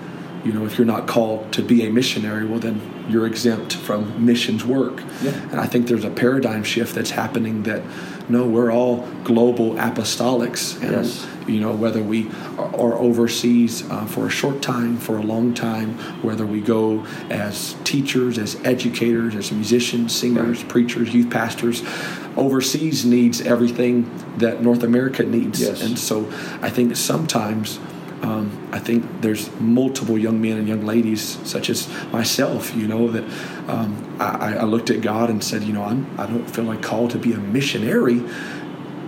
[0.44, 4.26] you know, if you're not called to be a missionary, well then you're exempt from
[4.26, 5.02] missions work.
[5.22, 5.32] Yeah.
[5.52, 7.84] And I think there's a paradigm shift that's happening that
[8.30, 10.82] no, we're all global apostolics.
[10.82, 11.28] And, Yes.
[11.48, 15.98] you know, whether we are, overseas uh, for a short time, for a long time,
[16.22, 21.84] whether we go as teachers, as educators, as musicians, singers, preachers, youth pastors,
[22.38, 25.62] overseas needs everything that North America needs.
[25.62, 25.84] Yes.
[25.84, 26.30] And so
[26.62, 27.80] I think sometimes.
[28.24, 33.12] Um, I think there's multiple young men and young ladies, such as myself, you know,
[33.12, 33.24] that
[33.70, 36.82] um, I, I looked at God and said, you know, I'm, I don't feel like
[36.82, 38.24] called to be a missionary,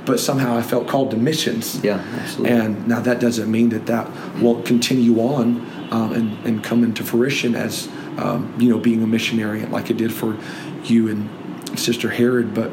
[0.06, 1.82] but somehow I felt called to missions.
[1.82, 2.58] Yeah, absolutely.
[2.58, 7.04] And now that doesn't mean that that won't continue on um, and, and come into
[7.04, 10.38] fruition as, um, you know, being a missionary like it did for
[10.84, 12.54] you and Sister Herod.
[12.54, 12.70] But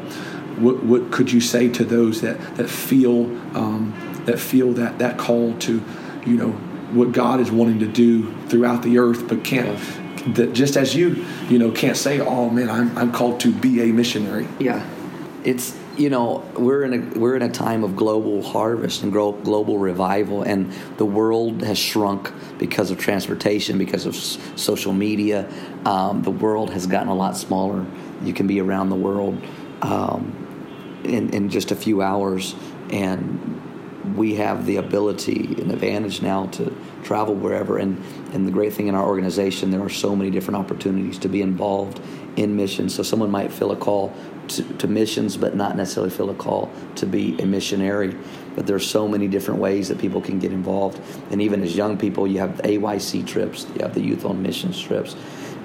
[0.59, 3.25] what, what could you say to those that, that feel
[3.57, 3.93] um,
[4.25, 5.81] that feel that, that call to,
[6.25, 6.51] you know,
[6.93, 9.79] what God is wanting to do throughout the earth, but can't,
[10.35, 13.81] that just as you, you know, can't say, oh man, I'm, I'm called to be
[13.81, 14.47] a missionary.
[14.59, 14.87] Yeah,
[15.43, 19.77] it's you know we're in a we're in a time of global harvest and global
[19.77, 25.47] revival and the world has shrunk because of transportation because of social media.
[25.85, 27.85] Um, the world has gotten a lot smaller.
[28.23, 29.39] You can be around the world
[29.81, 32.55] um, in, in just a few hours
[32.89, 33.52] and
[34.15, 38.01] we have the ability and advantage now to travel wherever and
[38.33, 41.41] and the great thing in our organization there are so many different opportunities to be
[41.41, 41.99] involved
[42.35, 44.13] in missions so someone might feel a call
[44.47, 48.15] to, to, missions, but not necessarily feel a call to be a missionary.
[48.55, 50.99] But there's so many different ways that people can get involved.
[51.31, 54.41] And even as young people, you have the AYC trips, you have the Youth on
[54.41, 55.15] Missions trips,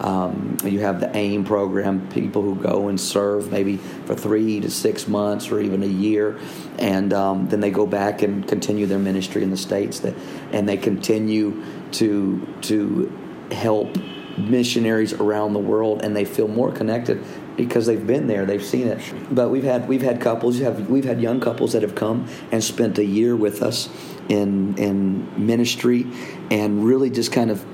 [0.00, 4.70] um, you have the AIM program, people who go and serve maybe for three to
[4.70, 6.38] six months or even a year,
[6.78, 10.00] and um, then they go back and continue their ministry in the states.
[10.00, 10.14] That
[10.52, 13.12] and they continue to to
[13.50, 13.96] help
[14.36, 17.24] missionaries around the world, and they feel more connected
[17.56, 19.00] because they've been there, they've seen it.
[19.30, 22.62] But we've had we've had couples, have we've had young couples that have come and
[22.62, 23.88] spent a year with us
[24.28, 26.06] in in ministry,
[26.50, 27.64] and really just kind of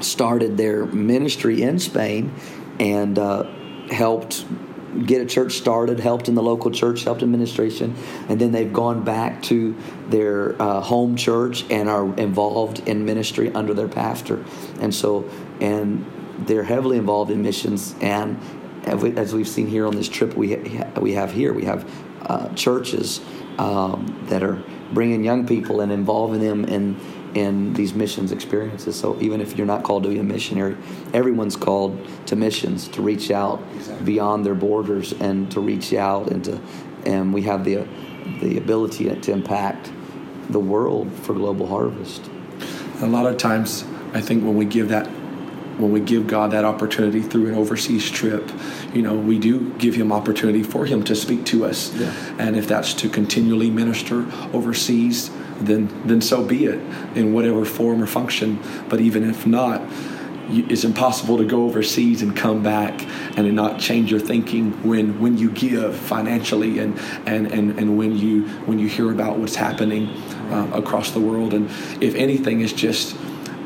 [0.00, 2.32] started their ministry in Spain,
[2.78, 3.44] and uh,
[3.90, 4.44] helped
[5.06, 7.94] get a church started, helped in the local church, helped administration,
[8.28, 9.76] and then they've gone back to
[10.08, 14.44] their uh, home church and are involved in ministry under their pastor,
[14.80, 15.28] and so
[15.60, 16.04] and
[16.46, 17.94] they're heavily involved in missions.
[18.00, 18.38] And
[18.86, 20.56] as we've seen here on this trip we
[20.98, 21.88] we have here, we have
[22.26, 23.20] uh, churches
[23.58, 26.96] um, that are bringing young people and involving them in
[27.34, 28.98] in these missions experiences.
[28.98, 30.76] So even if you're not called to be a missionary,
[31.12, 34.04] everyone's called to missions to reach out exactly.
[34.04, 36.60] beyond their borders and to reach out and to
[37.06, 37.86] and we have the
[38.40, 39.90] the ability to impact
[40.50, 42.28] the world for global harvest.
[43.00, 45.06] A lot of times, I think when we give that
[45.80, 48.50] when we give God that opportunity through an overseas trip,
[48.92, 51.94] you know, we do give Him opportunity for Him to speak to us.
[51.94, 52.12] Yeah.
[52.38, 55.30] And if that's to continually minister overseas,
[55.60, 56.80] then then so be it
[57.14, 58.58] in whatever form or function.
[58.88, 59.82] But even if not,
[60.52, 65.38] it's impossible to go overseas and come back and not change your thinking when when
[65.38, 70.08] you give financially and and and, and when you when you hear about what's happening
[70.50, 71.66] uh, across the world and
[72.02, 73.16] if anything is just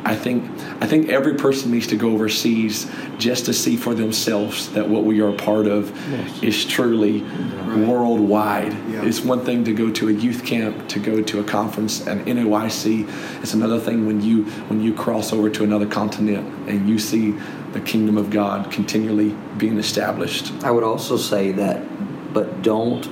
[0.05, 0.45] I think
[0.83, 5.05] I think every person needs to go overseas just to see for themselves that what
[5.05, 6.43] we are a part of yes.
[6.43, 7.89] is truly right.
[7.89, 8.73] worldwide.
[8.73, 9.05] Yeah.
[9.05, 12.25] It's one thing to go to a youth camp, to go to a conference, an
[12.27, 13.43] NOIC.
[13.43, 17.31] It's another thing when you when you cross over to another continent and you see
[17.73, 20.53] the kingdom of God continually being established.
[20.63, 23.09] I would also say that, but don't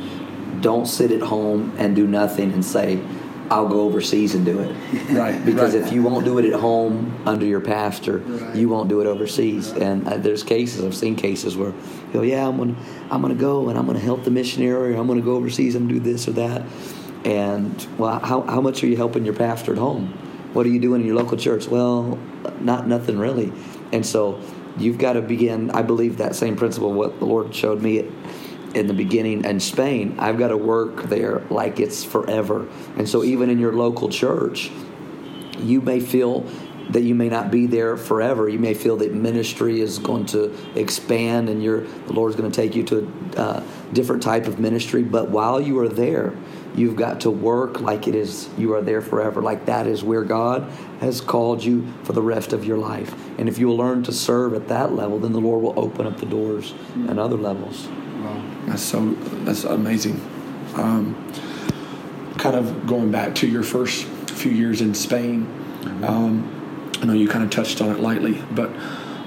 [0.61, 3.00] don't sit at home and do nothing and say
[3.52, 4.74] I'll go overseas and do it.
[5.12, 5.44] Right.
[5.44, 5.84] because right.
[5.84, 8.56] if you won't do it at home under your pastor, right.
[8.56, 9.70] you won't do it overseas.
[9.72, 12.76] And uh, there's cases I've seen cases where you go, yeah, I'm gonna
[13.10, 15.86] I'm gonna go and I'm gonna help the missionary, or I'm gonna go overseas and
[15.88, 16.62] do this or that.
[17.24, 20.08] And well, how how much are you helping your pastor at home?
[20.54, 21.68] What are you doing in your local church?
[21.68, 22.18] Well,
[22.60, 23.52] not nothing really.
[23.92, 24.40] And so
[24.78, 25.70] you've got to begin.
[25.70, 26.92] I believe that same principle.
[26.92, 28.10] What the Lord showed me
[28.74, 32.66] in the beginning in Spain, I've got to work there like it's forever.
[32.96, 34.70] And so, even in your local church,
[35.58, 36.46] you may feel
[36.90, 38.48] that you may not be there forever.
[38.48, 42.54] You may feel that ministry is going to expand and your the Lord's going to
[42.54, 45.02] take you to a uh, different type of ministry.
[45.02, 46.35] But while you are there,
[46.74, 49.42] you've got to work like it is you are there forever.
[49.42, 53.14] Like that is where God has called you for the rest of your life.
[53.38, 56.06] And if you will learn to serve at that level, then the Lord will open
[56.06, 57.88] up the doors and other levels.
[58.72, 59.11] That's so
[59.44, 60.18] that's amazing.
[60.76, 61.30] Um,
[62.38, 65.44] kind of going back to your first few years in Spain.
[65.44, 66.04] Mm-hmm.
[66.04, 68.70] Um, I know you kind of touched on it lightly, but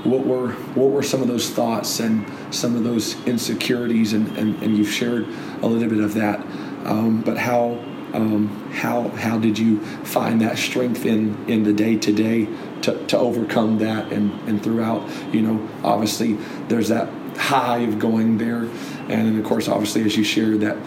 [0.04, 4.62] what were what were some of those thoughts and some of those insecurities and, and,
[4.64, 5.28] and you've shared
[5.62, 6.40] a little bit of that
[6.86, 11.98] um, but how um, how how did you find that strength in in the day
[11.98, 12.48] to day
[12.84, 16.34] to overcome that and and throughout you know obviously
[16.68, 18.64] there's that high of going there.
[18.64, 20.78] And then, of course, obviously, as you shared that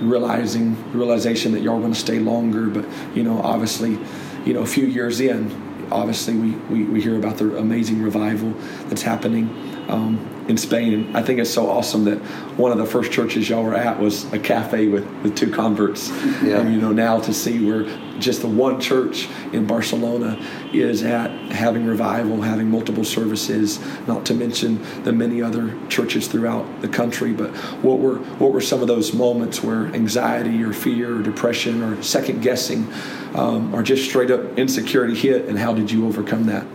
[0.00, 2.84] realizing realization that y'all going to stay longer, but
[3.16, 3.98] you know, obviously,
[4.44, 5.50] you know, a few years in,
[5.90, 8.50] obviously, we, we, we hear about the amazing revival
[8.88, 9.48] that's happening.
[9.88, 10.94] Um, in Spain.
[10.94, 12.18] And I think it's so awesome that
[12.56, 16.08] one of the first churches y'all were at was a cafe with, with two converts.
[16.42, 16.60] Yeah.
[16.60, 17.84] And you know, now to see where
[18.18, 20.40] just the one church in Barcelona
[20.72, 26.80] is at having revival, having multiple services, not to mention the many other churches throughout
[26.80, 27.32] the country.
[27.32, 27.50] But
[27.82, 32.02] what were what were some of those moments where anxiety or fear or depression or
[32.02, 32.90] second guessing
[33.34, 36.66] um, or just straight up insecurity hit, and how did you overcome that?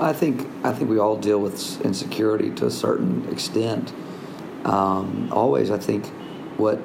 [0.00, 3.92] I think I think we all deal with insecurity to a certain extent.
[4.64, 6.06] Um, always, I think
[6.58, 6.78] what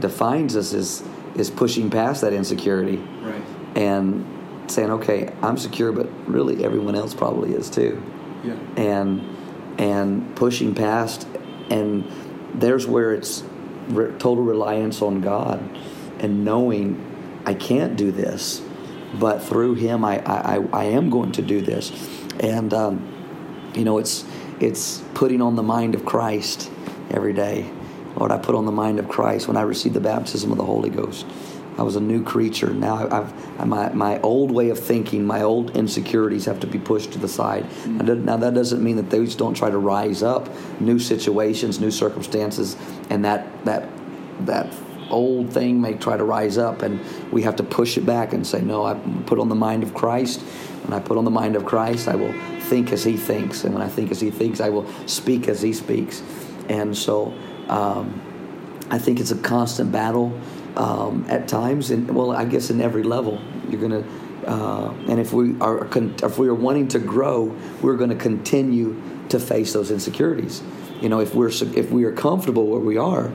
[0.00, 1.02] defines us is
[1.36, 3.42] is pushing past that insecurity Right.
[3.74, 4.24] and
[4.70, 8.00] saying, okay, I'm secure, but really everyone else probably is too
[8.44, 8.54] Yeah.
[8.76, 9.20] and
[9.78, 11.26] and pushing past
[11.70, 12.04] and
[12.54, 13.42] there's where it's
[13.88, 15.60] re- total reliance on God
[16.20, 17.00] and knowing
[17.44, 18.62] I can't do this
[19.18, 21.90] but through him I, I, I- I am going to do this
[22.40, 24.24] and um, you know it's
[24.60, 26.70] it's putting on the mind of Christ
[27.10, 27.70] every day
[28.16, 30.64] Lord I put on the mind of Christ when I received the baptism of the
[30.64, 31.26] Holy Ghost
[31.76, 32.72] I was a new creature.
[32.72, 37.12] Now I've my my old way of thinking, my old insecurities have to be pushed
[37.12, 37.66] to the side.
[37.86, 40.48] Now that- Now that doesn't mean that those don't try to rise up,
[40.80, 42.76] new situations, new circumstances,
[43.10, 43.88] and that that
[44.46, 44.72] that
[45.10, 47.00] old thing may try to rise up, and
[47.32, 48.94] we have to push it back and say, no, I
[49.26, 50.40] put on the mind of Christ.
[50.84, 53.74] When I put on the mind of Christ, I will think as He thinks, and
[53.74, 56.22] when I think as He thinks, I will speak as He speaks.
[56.68, 57.34] And so.
[57.68, 58.20] Um,
[58.90, 60.38] I think it's a constant battle
[60.76, 64.04] um, at times, and well, I guess in every level, you're gonna.
[64.46, 69.00] Uh, and if we are if we are wanting to grow, we're going to continue
[69.30, 70.62] to face those insecurities.
[71.00, 73.32] You know, if we're if we are comfortable where we are,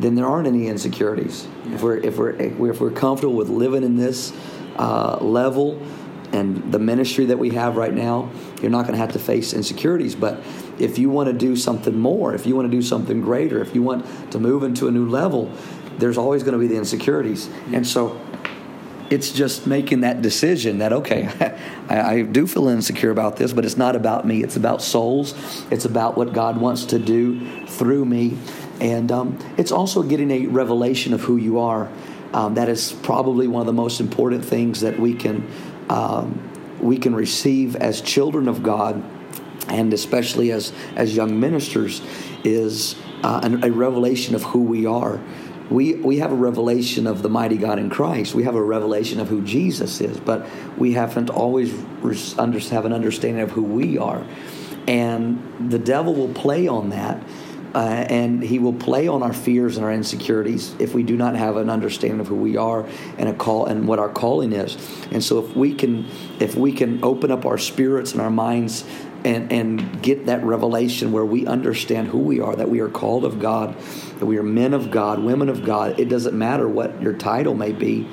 [0.00, 1.46] then there aren't any insecurities.
[1.66, 4.32] If we're if we're if we're comfortable with living in this
[4.76, 5.80] uh, level
[6.32, 9.52] and the ministry that we have right now, you're not going to have to face
[9.52, 10.14] insecurities.
[10.14, 10.42] But
[10.78, 13.74] if you want to do something more, if you want to do something greater, if
[13.74, 15.50] you want to move into a new level,
[15.98, 17.48] there's always going to be the insecurities.
[17.72, 18.20] And so
[19.10, 21.28] it's just making that decision that, okay,
[21.88, 24.42] I, I do feel insecure about this, but it's not about me.
[24.42, 25.34] It's about souls,
[25.70, 28.36] it's about what God wants to do through me.
[28.80, 31.90] And um, it's also getting a revelation of who you are.
[32.32, 35.48] Um, that is probably one of the most important things that we can
[35.88, 39.02] um, we can receive as children of God,
[39.68, 42.02] and especially as as young ministers,
[42.44, 45.20] is uh, an, a revelation of who we are.
[45.70, 48.34] We we have a revelation of the mighty God in Christ.
[48.34, 50.46] We have a revelation of who Jesus is, but
[50.78, 51.72] we haven't always
[52.70, 54.24] have an understanding of who we are,
[54.86, 57.22] and the devil will play on that.
[57.78, 61.36] Uh, and he will play on our fears and our insecurities if we do not
[61.36, 62.84] have an understanding of who we are
[63.18, 64.76] and a call and what our calling is.
[65.12, 66.04] And so, if we can,
[66.40, 68.84] if we can open up our spirits and our minds
[69.24, 73.24] and and get that revelation where we understand who we are, that we are called
[73.24, 73.78] of God,
[74.18, 76.00] that we are men of God, women of God.
[76.00, 78.08] It doesn't matter what your title may be;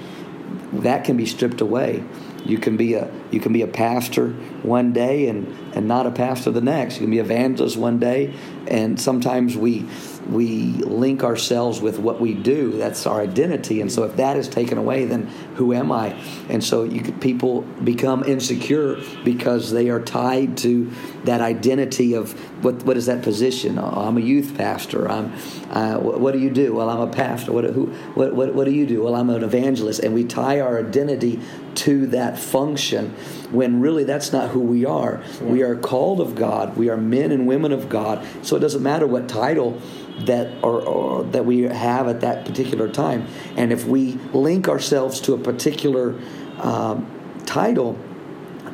[0.73, 2.03] that can be stripped away.
[2.45, 4.29] You can be a you can be a pastor
[4.61, 6.95] one day and and not a pastor the next.
[6.95, 8.33] You can be evangelist one day,
[8.67, 9.87] and sometimes we
[10.29, 12.71] we link ourselves with what we do.
[12.71, 16.09] That's our identity, and so if that is taken away, then who am I?
[16.49, 20.91] And so you people become insecure because they are tied to
[21.25, 23.79] that identity of what what is that position?
[23.79, 25.09] Oh, I'm a youth pastor.
[25.09, 25.33] I'm
[25.71, 26.73] uh, what, what do you do?
[26.75, 27.51] Well, I'm a pastor.
[27.51, 29.03] What who what, what what do you do?
[29.03, 31.39] Well, I'm an evangelist, and we tie our identity
[31.75, 33.11] to that function
[33.51, 35.21] when really that's not who we are.
[35.41, 36.77] We are called of God.
[36.77, 38.25] We are men and women of God.
[38.41, 39.81] So it doesn't matter what title
[40.21, 43.27] that or, or that we have at that particular time.
[43.57, 46.19] And if we link ourselves to a particular
[46.59, 47.09] um,
[47.45, 47.93] title,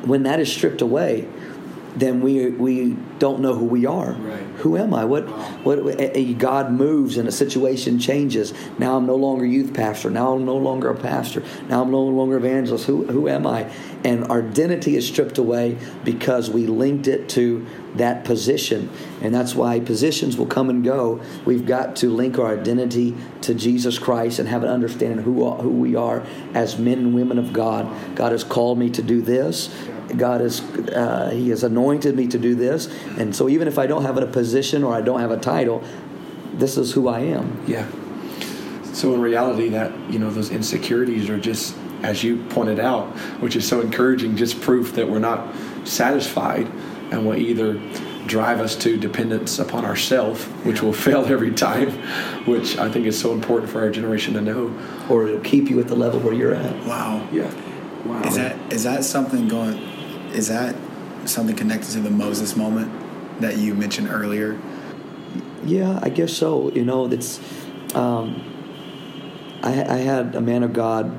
[0.04, 1.28] when that is stripped away,
[1.96, 4.12] then we we don't know who we are.
[4.12, 4.46] Right.
[4.62, 5.04] Who am I?
[5.04, 5.24] What
[5.64, 8.54] what God moves and a situation changes.
[8.78, 10.08] Now I'm no longer youth pastor.
[10.08, 11.42] Now I'm no longer a pastor.
[11.68, 12.86] Now I'm no longer evangelist.
[12.86, 13.72] Who who am I?
[14.04, 18.88] And our identity is stripped away because we linked it to that position.
[19.20, 21.20] And that's why positions will come and go.
[21.44, 25.70] We've got to link our identity to Jesus Christ and have an understanding who who
[25.70, 27.90] we are as men and women of God.
[28.14, 29.74] God has called me to do this.
[30.16, 33.86] God has uh, He has anointed me to do this, and so even if I
[33.86, 35.82] don't have a position or I don't have a title,
[36.54, 37.62] this is who I am.
[37.66, 37.86] Yeah.
[38.92, 43.06] So in reality, that you know those insecurities are just, as you pointed out,
[43.40, 46.66] which is so encouraging, just proof that we're not satisfied,
[47.10, 47.80] and will either
[48.26, 51.90] drive us to dependence upon ourselves, which will fail every time,
[52.46, 54.78] which I think is so important for our generation to know.
[55.08, 56.84] Or it'll keep you at the level where you're at.
[56.84, 57.26] Wow.
[57.32, 57.52] Yeah.
[58.04, 58.22] Wow.
[58.22, 59.91] Is that is that something going?
[60.32, 60.74] Is that
[61.26, 62.90] something connected to the Moses moment
[63.40, 64.58] that you mentioned earlier?
[65.64, 66.72] Yeah, I guess so.
[66.72, 67.40] You know, it's.
[67.94, 68.42] Um,
[69.62, 71.16] I, I had a man of God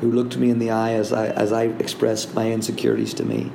[0.00, 3.50] who looked me in the eye as I as I expressed my insecurities to me,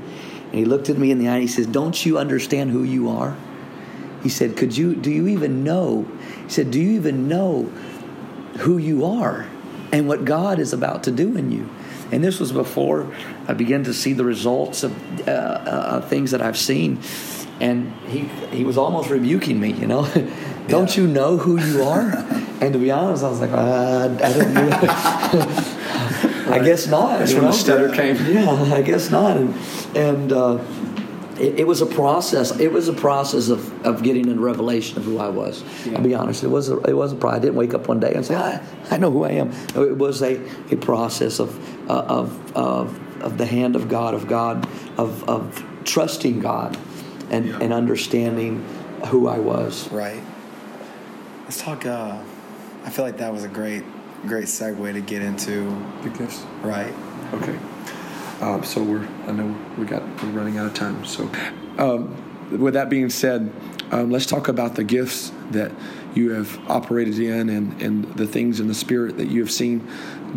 [0.45, 2.83] and he looked at me in the eye and he says, "Don't you understand who
[2.83, 3.37] you are?"
[4.23, 4.95] He said, "Could you?
[4.95, 6.07] Do you even know?"
[6.43, 7.63] He said, "Do you even know
[8.59, 9.47] who you are
[9.91, 11.69] and what God is about to do in you?"
[12.13, 13.11] And this was before
[13.47, 14.91] I began to see the results of
[15.27, 16.99] uh, uh, things that I've seen.
[17.59, 18.19] And he
[18.57, 20.05] he was almost rebuking me, you know.
[20.67, 21.03] Don't Yeah.
[21.03, 22.11] you know who you are?
[22.61, 24.69] And to be honest, I was like, uh, I don't know.
[26.55, 27.19] I guess not.
[27.19, 28.15] That's when the stutter came.
[28.31, 29.35] Yeah, I guess not.
[29.37, 29.55] And,
[29.95, 30.57] and uh,
[31.39, 32.57] it, it was a process.
[32.59, 35.63] It was a process of, of getting a revelation of who I was.
[35.85, 35.97] Yeah.
[35.97, 36.43] I'll be honest.
[36.43, 37.23] It was a, it wasn't.
[37.25, 38.61] I didn't wake up one day and say, I,
[38.91, 39.51] I know who I am.
[39.75, 40.39] It was a,
[40.71, 44.67] a process of, uh, of, of, of the hand of God, of God,
[44.97, 46.77] of, of trusting God
[47.29, 47.59] and, Yeah.
[47.61, 48.63] and understanding
[49.07, 49.91] who I was.
[49.91, 50.21] Right.
[51.43, 51.85] Let's talk.
[51.85, 52.21] Uh,
[52.85, 53.83] I feel like that was a great,
[54.27, 55.69] great segue to get into.
[56.03, 56.43] The gifts.
[56.61, 56.93] Right.
[57.33, 57.57] Okay.
[58.43, 61.05] Um, so we're I know we got we're running out of time.
[61.05, 61.31] So
[61.77, 62.13] um,
[62.59, 63.49] with that being said,
[63.91, 65.71] um, let's talk about the gifts that
[66.13, 69.87] you have operated in and, and the things in the spirit that you have seen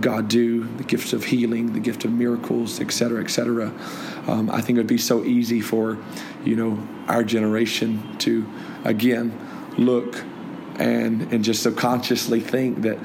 [0.01, 3.73] God do, the gifts of healing, the gift of miracles, et cetera, et cetera.
[4.29, 5.99] Um, I think it would be so easy for,
[6.45, 8.47] you know, our generation to,
[8.85, 9.37] again,
[9.77, 10.23] look
[10.79, 12.99] and and just subconsciously think that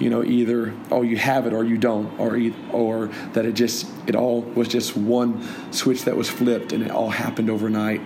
[0.00, 2.38] you know either oh you have it or you don't or
[2.72, 6.90] or that it just it all was just one switch that was flipped and it
[6.90, 8.00] all happened overnight.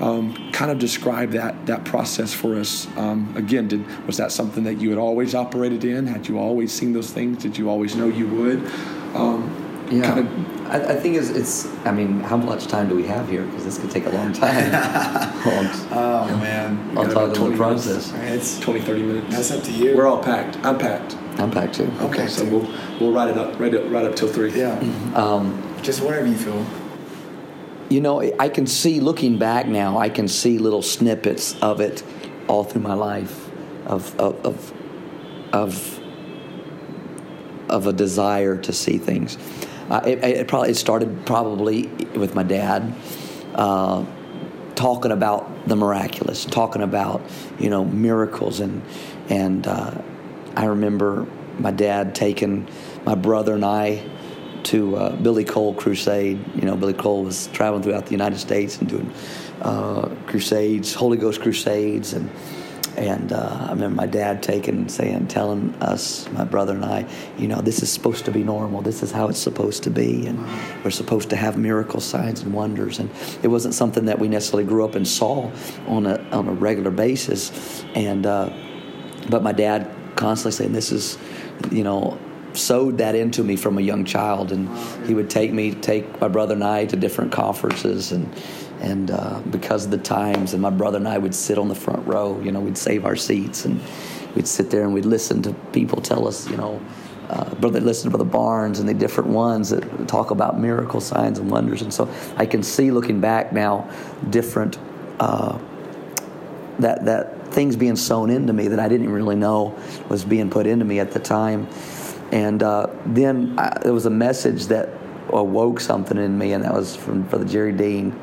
[0.00, 2.86] Um, kind of describe that that process for us.
[2.98, 6.06] Um, again did was that something that you had always operated in?
[6.06, 7.42] Had you always seen those things?
[7.42, 8.58] Did you always know you would?
[9.14, 9.55] Um,
[9.90, 11.66] Yeah, kind of I, I think it's, it's.
[11.86, 13.44] I mean, how much time do we have here?
[13.44, 14.70] Because this could take a long time.
[15.92, 16.90] Oh man.
[16.98, 18.10] I'll got talk about to the minutes.
[18.10, 18.12] process.
[18.32, 19.96] It's 20 30 minutes that's up to you.
[19.96, 21.90] we're all packed i'm packed I'm back too.
[22.00, 22.68] okay so we'll
[22.98, 24.78] we'll write it up right up right up till three yeah.
[25.14, 26.66] Um, Just whatever you feel.
[27.88, 29.98] you know, I can see looking back now.
[29.98, 32.02] I can see little snippets of it
[32.48, 33.48] all through my life,
[33.86, 34.72] of of of
[35.52, 36.00] of,
[37.68, 39.38] of a desire to see things.
[39.88, 42.94] Uh, it, it probably it started probably with my dad.
[43.54, 44.04] Uh,
[44.74, 47.22] talking about the miraculous, talking about
[47.58, 48.82] you know miracles, and
[49.28, 50.02] and uh,
[50.54, 51.26] I remember
[51.58, 52.68] my dad taking
[53.04, 54.04] my brother and I
[54.64, 56.44] to uh, Billy Cole crusade.
[56.54, 59.12] You know, Billy Cole was traveling throughout the United States and doing
[59.62, 62.30] uh, crusades, Holy Ghost crusades, and
[62.96, 67.46] and uh, I remember my dad taking, saying, telling us, my brother and I, you
[67.46, 68.82] know, this is supposed to be normal.
[68.82, 70.38] This is how it's supposed to be, and
[70.82, 72.98] we're supposed to have miracle signs and wonders.
[72.98, 73.10] And
[73.42, 75.50] it wasn't something that we necessarily grew up and saw
[75.86, 77.84] on a on a regular basis.
[77.94, 78.50] And uh,
[79.28, 81.18] but my dad constantly saying, this is,
[81.70, 82.18] you know.
[82.52, 84.66] Sewed that into me from a young child, and
[85.06, 88.34] he would take me, take my brother and I to different conferences, and
[88.86, 91.74] and uh, because of the times, and my brother and I would sit on the
[91.74, 92.40] front row.
[92.40, 93.80] You know, we'd save our seats, and
[94.34, 96.80] we'd sit there and we'd listen to people tell us, you know,
[97.28, 101.40] uh, brother, listen to Brother Barnes and the different ones that talk about miracle signs
[101.40, 101.82] and wonders.
[101.82, 103.90] And so I can see looking back now,
[104.30, 104.78] different
[105.18, 105.58] uh,
[106.78, 109.76] that that things being sown into me that I didn't really know
[110.08, 111.66] was being put into me at the time.
[112.30, 114.90] And uh, then I, there was a message that
[115.30, 118.14] awoke something in me, and that was from Brother Jerry Dean.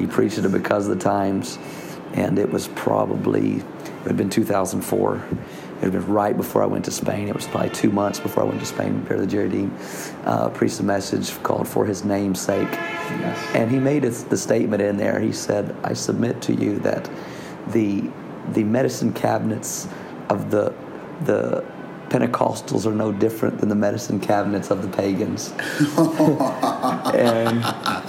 [0.00, 1.58] He preached it because of the times,
[2.14, 5.16] and it was probably it had been 2004.
[5.16, 7.28] It had been right before I went to Spain.
[7.28, 9.00] It was probably two months before I went to Spain.
[9.02, 9.70] Brother Jerry Dean
[10.24, 12.72] uh, preached a message called "For His Name's Sake,"
[13.54, 15.20] and he made it, the statement in there.
[15.20, 17.10] He said, "I submit to you that
[17.68, 18.10] the
[18.52, 19.86] the medicine cabinets
[20.30, 20.72] of the
[21.24, 21.62] the
[22.10, 25.52] Pentecostals are no different than the medicine cabinets of the pagans."
[27.14, 27.64] and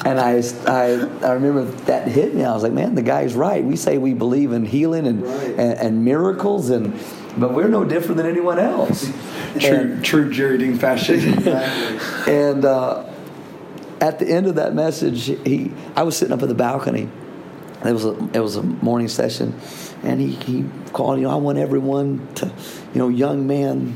[0.06, 2.44] and I, I I remember that hit me.
[2.44, 3.64] I was like, man, the guy's right.
[3.64, 7.00] We say we believe in healing and and, and miracles, and
[7.38, 9.10] but we're no different than anyone else.
[9.60, 11.48] true And- true jerry dean fashion
[12.28, 13.06] and uh,
[14.02, 17.08] at the end of that message, he I was sitting up at the balcony.
[17.86, 19.54] It was a it was a morning session,
[20.04, 21.20] and he, he called.
[21.20, 23.96] You know, I want everyone to, you know, young man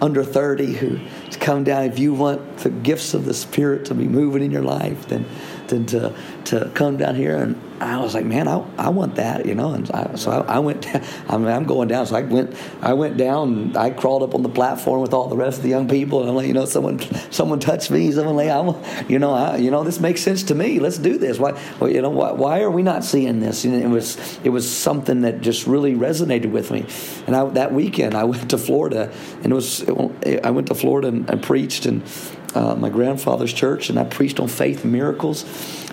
[0.00, 0.98] under thirty who
[1.30, 1.84] to come down.
[1.84, 5.26] If you want the gifts of the Spirit to be moving in your life, then
[5.68, 6.14] then to
[6.46, 7.36] to come down here.
[7.36, 9.72] And I was like, man, I, I want that, you know.
[9.72, 10.82] And I, so I, I went.
[10.92, 12.06] Down, I mean, I'm going down.
[12.06, 12.54] So I went.
[12.82, 13.76] I went down.
[13.76, 16.28] I crawled up on the platform with all the rest of the young people, and
[16.28, 17.00] I'm like, you know, someone
[17.30, 18.10] someone touched me.
[18.12, 20.78] Someone like, I, you know, I, you know, this makes sense to me.
[20.78, 21.38] Let's do this.
[21.38, 23.64] Why, well, you know, why, why are we not seeing this?
[23.64, 26.86] And it was it was something that just really resonated with me.
[27.26, 29.12] And I, that weekend, I went to Florida,
[29.42, 32.02] and it was I went to Florida and, and preached in
[32.54, 35.44] uh, my grandfather's church, and I preached on faith and miracles.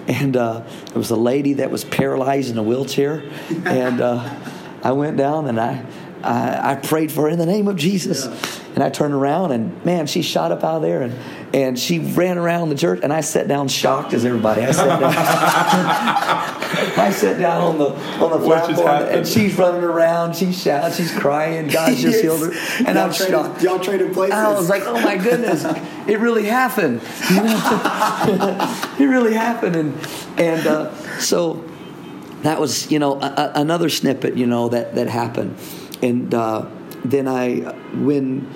[0.07, 3.23] And uh, there was a lady that was paralyzed in a wheelchair,
[3.65, 4.39] and uh,
[4.83, 5.85] I went down and I.
[6.27, 8.25] I, I prayed for her in the name of Jesus.
[8.25, 8.63] Yeah.
[8.75, 11.15] And I turned around and man, she shot up out of there and,
[11.53, 14.61] and she ran around the church and I sat down shocked as everybody.
[14.61, 15.13] I sat down,
[16.97, 17.89] I sat down on the
[18.23, 22.51] on the platform and she's running around, she's shouting, she's crying, God just healed her.
[22.85, 23.63] And I'm traded, shocked.
[23.63, 24.35] Y'all traded places.
[24.35, 25.63] I was like, oh my goodness,
[26.07, 27.01] it really happened.
[28.99, 29.75] it really happened.
[29.75, 30.07] And
[30.37, 31.63] and uh, so
[32.43, 35.57] that was, you know, a, another snippet, you know, that, that happened.
[36.01, 36.69] And uh,
[37.03, 37.59] then I,
[37.93, 38.51] when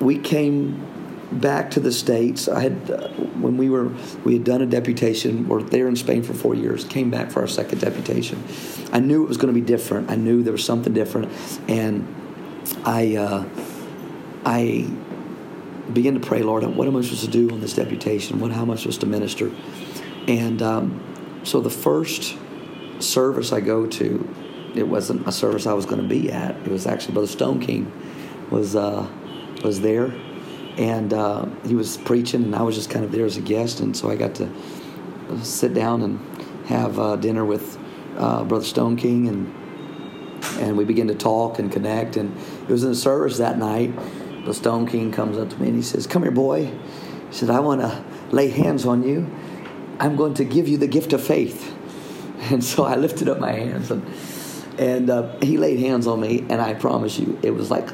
[0.00, 0.84] we came
[1.32, 3.92] back to the states, I had uh, when we were
[4.24, 5.48] we had done a deputation.
[5.48, 6.84] We're there in Spain for four years.
[6.84, 8.42] Came back for our second deputation.
[8.92, 10.10] I knew it was going to be different.
[10.10, 11.32] I knew there was something different,
[11.68, 12.06] and
[12.84, 13.44] I uh,
[14.44, 14.88] I
[15.92, 18.40] began to pray, Lord, what am I supposed to do on this deputation?
[18.40, 19.50] What how am I supposed to minister?
[20.26, 22.36] And um, so the first
[23.00, 24.34] service I go to,
[24.74, 26.56] it wasn't a service I was going to be at.
[26.56, 27.90] It was actually Brother Stoneking
[28.50, 29.08] was uh,
[29.62, 30.14] was there,
[30.76, 33.80] and uh, he was preaching, and I was just kind of there as a guest,
[33.80, 34.48] and so I got to
[35.42, 36.20] sit down and
[36.66, 37.78] have uh, dinner with
[38.16, 39.54] uh, Brother Stoneking, and
[40.60, 43.94] and we began to talk and connect, and it was in the service that night.
[44.44, 47.60] The Stoneking comes up to me and he says, "Come here, boy." He said, "I
[47.60, 49.30] want to lay hands on you.
[49.98, 51.72] I'm going to give you the gift of faith."
[52.50, 54.04] And so I lifted up my hands and
[54.78, 57.88] and uh, he laid hands on me, and I promise you, it was like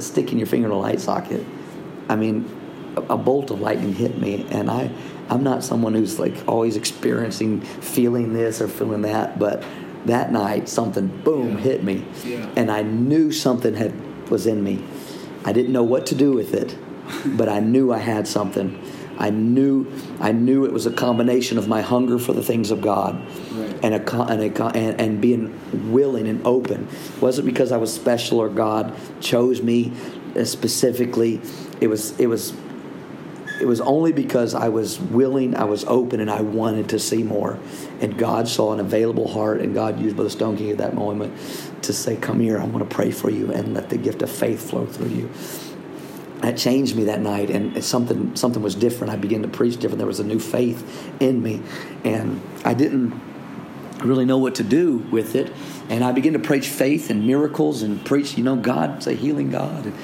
[0.00, 1.44] sticking your finger in a light socket.
[2.08, 2.48] I mean,
[2.96, 4.90] a, a bolt of lightning hit me, and I
[5.28, 9.64] I'm not someone who's like always experiencing feeling this or feeling that, but
[10.06, 11.62] that night something boom yeah.
[11.62, 12.50] hit me, yeah.
[12.56, 13.94] and I knew something had
[14.30, 14.84] was in me.
[15.44, 16.76] I didn't know what to do with it,
[17.36, 18.80] but I knew I had something.
[19.18, 19.90] I knew
[20.20, 23.14] I knew it was a combination of my hunger for the things of God
[23.52, 23.78] right.
[23.82, 26.88] and, a, and, a, and, and being willing and open.
[26.88, 29.92] It wasn't because I was special or God chose me
[30.36, 31.40] uh, specifically.
[31.80, 32.54] It was it was
[33.60, 37.22] it was only because I was willing, I was open, and I wanted to see
[37.22, 37.58] more.
[38.00, 41.32] And God saw an available heart, and God used Brother Stoneking at that moment
[41.82, 44.30] to say, Come here, I want to pray for you, and let the gift of
[44.30, 45.30] faith flow through you
[46.40, 49.12] that changed me that night and something something was different.
[49.12, 49.98] I began to preach different.
[49.98, 51.62] There was a new faith in me
[52.04, 53.18] and i didn't
[54.00, 55.52] really know what to do with it.
[55.88, 59.50] And i began to preach faith and miracles and preach you know god's a healing
[59.50, 59.86] god.
[59.86, 59.94] And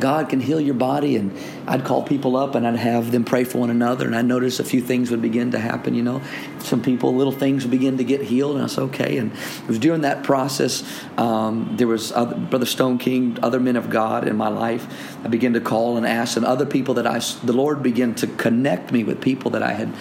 [0.00, 1.16] God can heal your body.
[1.16, 1.36] And
[1.66, 4.06] I'd call people up and I'd have them pray for one another.
[4.06, 6.22] And I noticed a few things would begin to happen, you know.
[6.60, 8.56] Some people, little things would begin to get healed.
[8.56, 9.18] And I said, okay.
[9.18, 10.82] And it was during that process,
[11.16, 14.86] um, there was other, Brother Stoneking, other men of God in my life.
[15.24, 18.26] I began to call and ask, and other people that I, the Lord began to
[18.26, 19.92] connect me with people that I had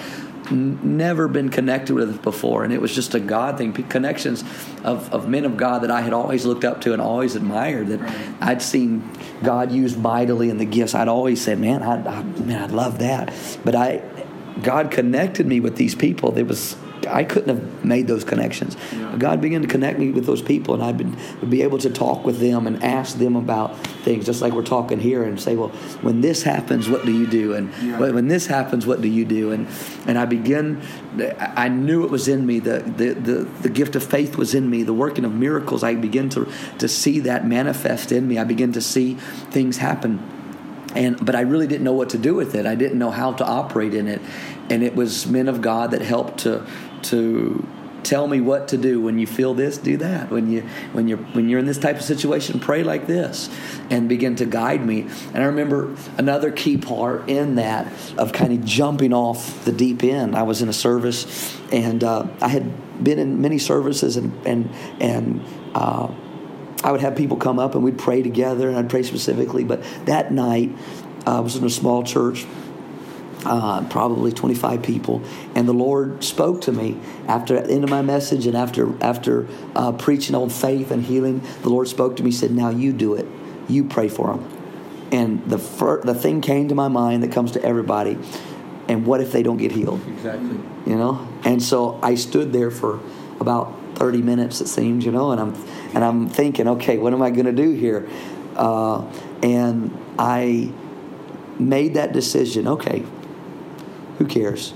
[0.51, 2.63] never been connected with before.
[2.63, 4.43] And it was just a God thing, connections
[4.83, 7.87] of, of men of God that I had always looked up to and always admired.
[7.87, 8.01] That
[8.41, 9.09] I'd seen
[9.43, 10.95] God used mightily in the gifts.
[10.95, 13.33] I'd always said, man, I, I, man, I love that.
[13.63, 14.01] But I,
[14.63, 16.37] God connected me with these people.
[16.37, 16.75] It was
[17.05, 18.75] I couldn't have made those connections.
[18.91, 19.15] Yeah.
[19.17, 22.25] God began to connect me with those people, and I would be able to talk
[22.25, 25.69] with them and ask them about things, just like we're talking here, and say, "Well,
[26.01, 27.99] when this happens, what do you do?" And yeah.
[27.99, 29.51] when this happens, what do you do?
[29.51, 29.67] And
[30.05, 30.81] and I begin.
[31.39, 32.59] I knew it was in me.
[32.59, 34.83] The, the the the gift of faith was in me.
[34.83, 35.83] The working of miracles.
[35.83, 38.37] I begin to to see that manifest in me.
[38.37, 39.15] I begin to see
[39.51, 40.21] things happen
[40.97, 42.65] and but I really didn't know what to do with it.
[42.65, 44.21] I didn't know how to operate in it,
[44.69, 46.65] and it was men of God that helped to
[47.03, 47.67] to
[48.03, 49.01] tell me what to do.
[49.01, 50.31] When you feel this do that.
[50.31, 50.61] When you
[50.93, 53.49] when you're when you're in this type of situation pray like this
[53.89, 55.01] and begin to guide me.
[55.33, 60.03] And i remember another key part in that of kind of jumping off the deep
[60.03, 60.35] end.
[60.35, 64.69] I was in a service and uh, i had been in many services and and
[64.99, 65.45] and
[65.75, 66.11] uh,
[66.83, 69.63] I would have people come up and we'd pray together, and I'd pray specifically.
[69.63, 70.71] But that night,
[71.25, 72.45] uh, I was in a small church,
[73.47, 75.21] uh, probably 25 people,
[75.55, 79.47] and the Lord spoke to me after the end of my message and after after
[79.75, 81.41] uh, preaching on faith and healing.
[81.61, 83.25] The Lord spoke to me, said, "Now you do it.
[83.69, 84.47] You pray for them."
[85.11, 88.17] And the fir- the thing came to my mind that comes to everybody.
[88.89, 90.01] And what if they don't get healed?
[90.07, 90.59] Exactly.
[90.85, 91.27] You know.
[91.43, 92.99] And so I stood there for
[93.39, 95.05] about 30 minutes, it seems.
[95.05, 95.53] You know, and I'm
[95.93, 98.07] and I'm thinking, okay, what am I going to do here?
[98.57, 99.09] Uh,
[99.41, 100.71] and I
[101.59, 102.67] made that decision.
[102.67, 103.03] Okay,
[104.17, 104.73] who cares?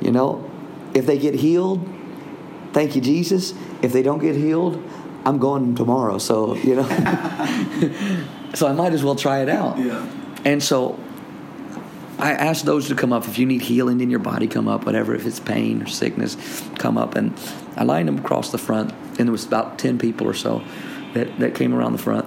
[0.00, 0.50] You know,
[0.94, 1.86] if they get healed,
[2.72, 3.54] thank you, Jesus.
[3.82, 4.82] If they don't get healed,
[5.24, 6.18] I'm going tomorrow.
[6.18, 6.82] So, you know,
[8.54, 9.78] so I might as well try it out.
[9.78, 10.06] Yeah.
[10.44, 10.98] And so
[12.18, 13.26] I asked those to come up.
[13.26, 15.14] If you need healing in your body, come up, whatever.
[15.14, 17.14] If it's pain or sickness, come up.
[17.16, 17.34] And
[17.76, 20.62] I lined them across the front, and there was about 10 people or so.
[21.14, 22.23] that, that came around the front.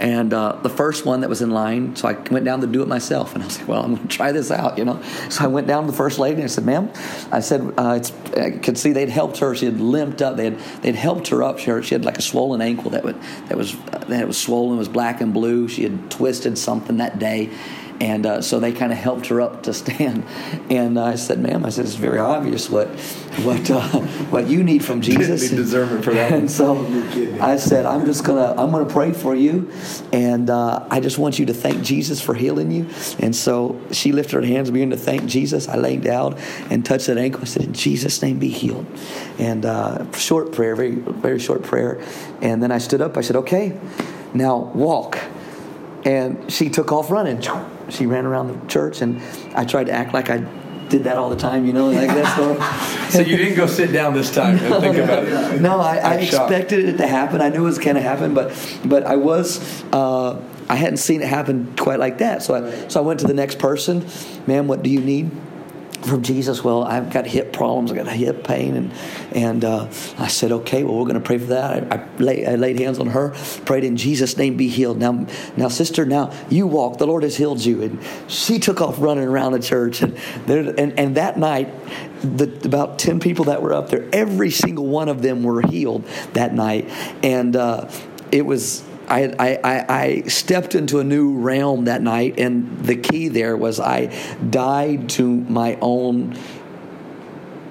[0.00, 2.80] And uh, the first one that was in line, so I went down to do
[2.80, 3.34] it myself.
[3.34, 5.02] And I was like, well, I'm going to try this out, you know.
[5.28, 6.90] So I went down to the first lady and I said, ma'am,
[7.30, 8.00] I said, uh,
[8.34, 9.54] I could see they'd helped her.
[9.54, 10.36] She had limped up.
[10.36, 11.58] They had, they'd helped her up.
[11.58, 13.76] She, had, she had like a swollen ankle that, would, that, was,
[14.08, 15.68] that was swollen, was black and blue.
[15.68, 17.50] She had twisted something that day.
[18.00, 20.24] And uh, so they kind of helped her up to stand.
[20.70, 22.88] And I said, "Ma'am, I said it's very obvious what
[23.44, 23.82] what uh,
[24.30, 26.32] what you need from Jesus." discernment for that.
[26.32, 26.86] And so
[27.40, 29.70] I said, "I'm just gonna I'm gonna pray for you,
[30.12, 32.88] and uh, I just want you to thank Jesus for healing you."
[33.18, 35.68] And so she lifted her hands and began to thank Jesus.
[35.68, 36.38] I laid down
[36.70, 37.42] and touched that ankle.
[37.42, 38.86] I said, "In Jesus' name, be healed."
[39.38, 42.00] And uh, short prayer, very very short prayer.
[42.40, 43.16] And then I stood up.
[43.16, 43.78] I said, "Okay,
[44.32, 45.18] now walk."
[46.04, 47.42] And she took off running
[47.90, 49.20] she ran around the church, and
[49.54, 50.38] I tried to act like I
[50.90, 54.12] did that all the time, you know, like that so you didn't go sit down
[54.12, 55.60] this time and think about it.
[55.60, 57.40] No, I, I expected it to happen.
[57.40, 58.52] I knew it was going to happen, but
[58.84, 59.84] but I was.
[59.92, 62.44] Uh, I hadn't seen it happen quite like that.
[62.44, 64.06] So I, so I went to the next person.
[64.46, 65.32] Ma'am, what do you need?
[66.02, 68.92] From Jesus, well, I've got hip problems, I got hip pain, and
[69.32, 69.86] and uh,
[70.18, 71.92] I said, okay, well, we're going to pray for that.
[71.92, 73.30] I, I, lay, I, laid hands on her,
[73.64, 74.98] prayed in Jesus' name, be healed.
[74.98, 75.26] Now,
[75.56, 76.98] now, sister, now you walk.
[76.98, 80.74] The Lord has healed you, and she took off running around the church, and there,
[80.76, 81.72] and, and that night,
[82.22, 86.04] the, about ten people that were up there, every single one of them were healed
[86.32, 86.88] that night,
[87.22, 87.90] and uh,
[88.32, 93.28] it was I, I, I stepped into a new realm that night, and the key
[93.28, 94.06] there was I
[94.50, 96.38] died to my own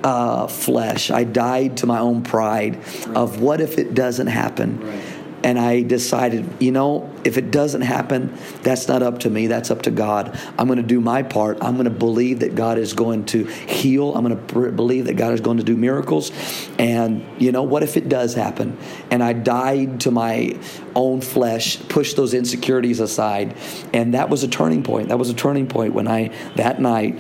[0.04, 1.12] uh, flesh.
[1.12, 2.78] I died to my own pride
[3.08, 3.18] right.
[3.18, 4.80] of what if it doesn't happen.
[4.86, 5.09] Right
[5.44, 9.72] and I decided, you know, if it doesn't happen, that's not up to me, that's
[9.72, 10.38] up to God.
[10.58, 11.58] I'm going to do my part.
[11.62, 14.16] I'm going to believe that God is going to heal.
[14.16, 16.32] I'm going to believe that God is going to do miracles.
[16.78, 18.78] And, you know, what if it does happen?
[19.12, 20.58] And I died to my
[20.96, 23.56] own flesh, pushed those insecurities aside.
[23.94, 25.10] And that was a turning point.
[25.10, 27.20] That was a turning point when I, that night,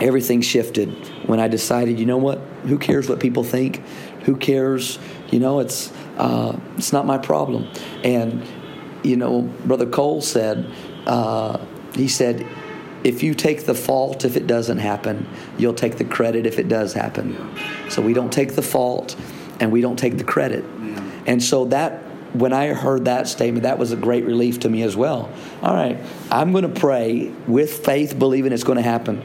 [0.00, 0.88] everything shifted
[1.28, 2.38] when I decided, you know what?
[2.64, 3.82] Who cares what people think?
[4.24, 4.98] Who cares?
[5.30, 7.68] You know, it's uh, it's not my problem.
[8.04, 8.46] And,
[9.02, 10.70] you know, Brother Cole said,
[11.06, 11.58] uh,
[11.94, 12.46] he said,
[13.04, 15.26] if you take the fault if it doesn't happen,
[15.58, 17.36] you'll take the credit if it does happen.
[17.88, 19.16] So we don't take the fault
[19.58, 20.64] and we don't take the credit.
[21.26, 22.02] And so that
[22.34, 25.30] when I heard that statement, that was a great relief to me as well.
[25.62, 25.98] All right,
[26.30, 29.22] I'm going to pray with faith, believing it's going to happen.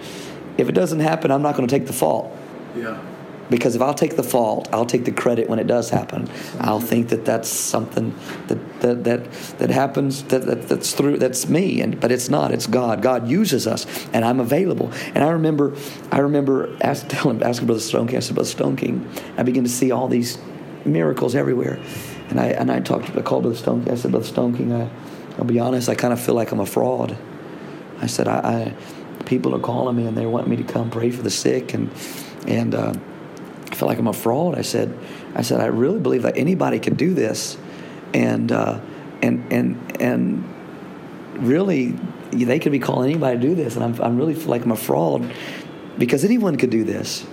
[0.57, 2.35] If it doesn't happen, I'm not going to take the fault.
[2.75, 3.01] Yeah.
[3.49, 6.29] Because if I'll take the fault, I'll take the credit when it does happen.
[6.59, 8.13] I'll think that that's something
[8.47, 12.51] that that that, that happens that, that that's through that's me, and but it's not.
[12.51, 13.01] It's God.
[13.01, 14.91] God uses us, and I'm available.
[15.15, 15.75] And I remember,
[16.11, 18.17] I remember ask, telling, asking Brother Stoneking.
[18.17, 20.37] I said, Brother Stoneking, I begin to see all these
[20.83, 21.79] miracles everywhere,
[22.29, 23.15] and I and I talked.
[23.15, 23.91] I called Brother Stoneking.
[23.91, 24.89] I said, Brother Stoneking, I,
[25.37, 25.87] I'll be honest.
[25.87, 27.17] I kind of feel like I'm a fraud.
[28.01, 28.73] I said, I,
[29.17, 31.73] I people are calling me and they want me to come pray for the sick
[31.73, 31.89] and
[32.45, 32.75] and.
[32.75, 32.93] Uh,
[33.77, 34.57] feel like I'm a fraud.
[34.57, 34.97] I said,
[35.35, 37.57] I said, I really believe that anybody can do this,
[38.13, 38.79] and uh,
[39.21, 40.43] and and and
[41.37, 41.93] really,
[42.31, 44.71] they could be calling anybody to do this, and I'm I'm really feel like I'm
[44.71, 45.31] a fraud
[45.97, 47.25] because anyone could do this.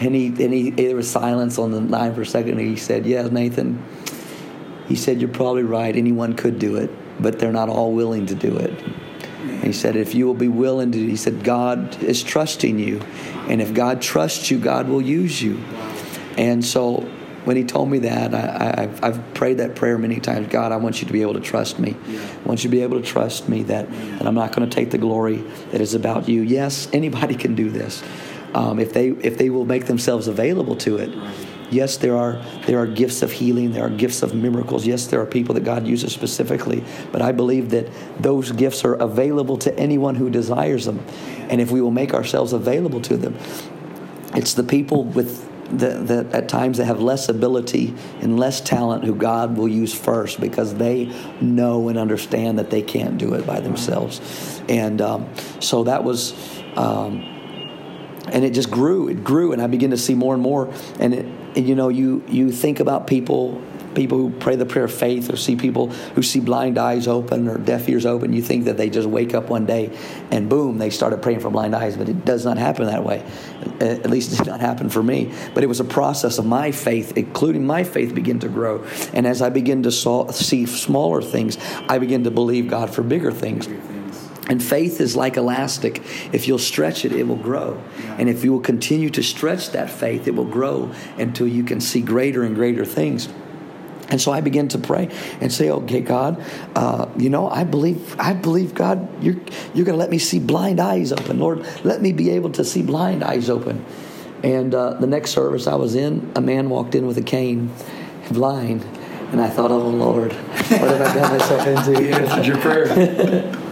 [0.00, 2.58] And he and he there was silence on the line for a second.
[2.58, 3.82] And he said, "Yeah, Nathan."
[4.86, 5.94] He said, "You're probably right.
[5.94, 8.72] Anyone could do it, but they're not all willing to do it."
[9.62, 13.00] He said, if you will be willing to, he said, God is trusting you.
[13.48, 15.62] And if God trusts you, God will use you.
[16.36, 17.08] And so
[17.44, 20.48] when he told me that, I, have prayed that prayer many times.
[20.48, 21.96] God, I want you to be able to trust me.
[22.06, 24.74] I want you to be able to trust me that, that I'm not going to
[24.74, 25.36] take the glory
[25.70, 26.42] that is about you.
[26.42, 28.02] Yes, anybody can do this.
[28.54, 31.10] Um, if they if they will make themselves available to it.
[31.70, 34.86] Yes, there are there are gifts of healing, there are gifts of miracles.
[34.86, 37.88] Yes, there are people that God uses specifically, but I believe that
[38.20, 41.04] those gifts are available to anyone who desires them.
[41.50, 43.36] And if we will make ourselves available to them,
[44.34, 45.46] it's the people with
[45.78, 50.40] that, at times that have less ability and less talent who God will use first
[50.40, 54.62] because they know and understand that they can't do it by themselves.
[54.68, 55.28] And um,
[55.60, 56.34] so that was.
[56.76, 57.34] Um,
[58.30, 61.14] and it just grew it grew and i began to see more and more and
[61.14, 61.26] it
[61.56, 63.60] and you know you you think about people
[63.94, 67.48] people who pray the prayer of faith or see people who see blind eyes open
[67.48, 69.96] or deaf ears open you think that they just wake up one day
[70.30, 71.96] and boom they started praying for blind eyes.
[71.96, 73.24] But it does not happen that way.
[73.80, 75.32] At least it did not happen for me.
[75.54, 78.84] But it was a process of my faith including my faith begin to grow.
[79.12, 83.02] And as i begin to saw, see smaller things i begin to believe god for
[83.02, 83.68] bigger things
[84.48, 86.02] and faith is like elastic.
[86.32, 87.82] If you'll stretch it, it will grow.
[88.16, 91.80] And if you will continue to stretch that faith, it will grow until you can
[91.80, 93.28] see greater and greater things.
[94.10, 95.10] And so I began to pray
[95.42, 96.42] and say, "Okay, God,
[96.74, 99.36] uh, you know, I believe, I believe, God, you're
[99.74, 101.66] you're going to let me see blind eyes open, Lord.
[101.84, 103.84] Let me be able to see blind eyes open."
[104.42, 107.70] And uh, the next service I was in, a man walked in with a cane,
[108.30, 108.82] blind,
[109.30, 113.54] and I thought, "Oh Lord, what have I got myself into?" He answered your prayer.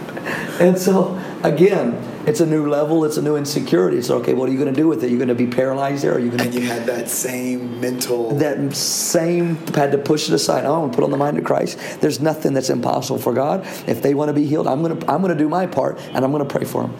[0.59, 1.93] and so again,
[2.27, 3.05] it's a new level.
[3.05, 3.97] It's a new insecurity.
[3.97, 4.33] It's okay.
[4.33, 5.09] What are you going to do with it?
[5.09, 6.13] You're going to be paralyzed there.
[6.13, 6.59] Are you going And to?
[6.59, 8.35] you had that same mental.
[8.35, 10.65] That same had to push it aside.
[10.65, 11.79] Oh, want to put on the mind of Christ.
[12.01, 13.65] There's nothing that's impossible for God.
[13.87, 15.99] If they want to be healed, I'm going to I'm going to do my part,
[15.99, 16.97] and I'm going to pray for them.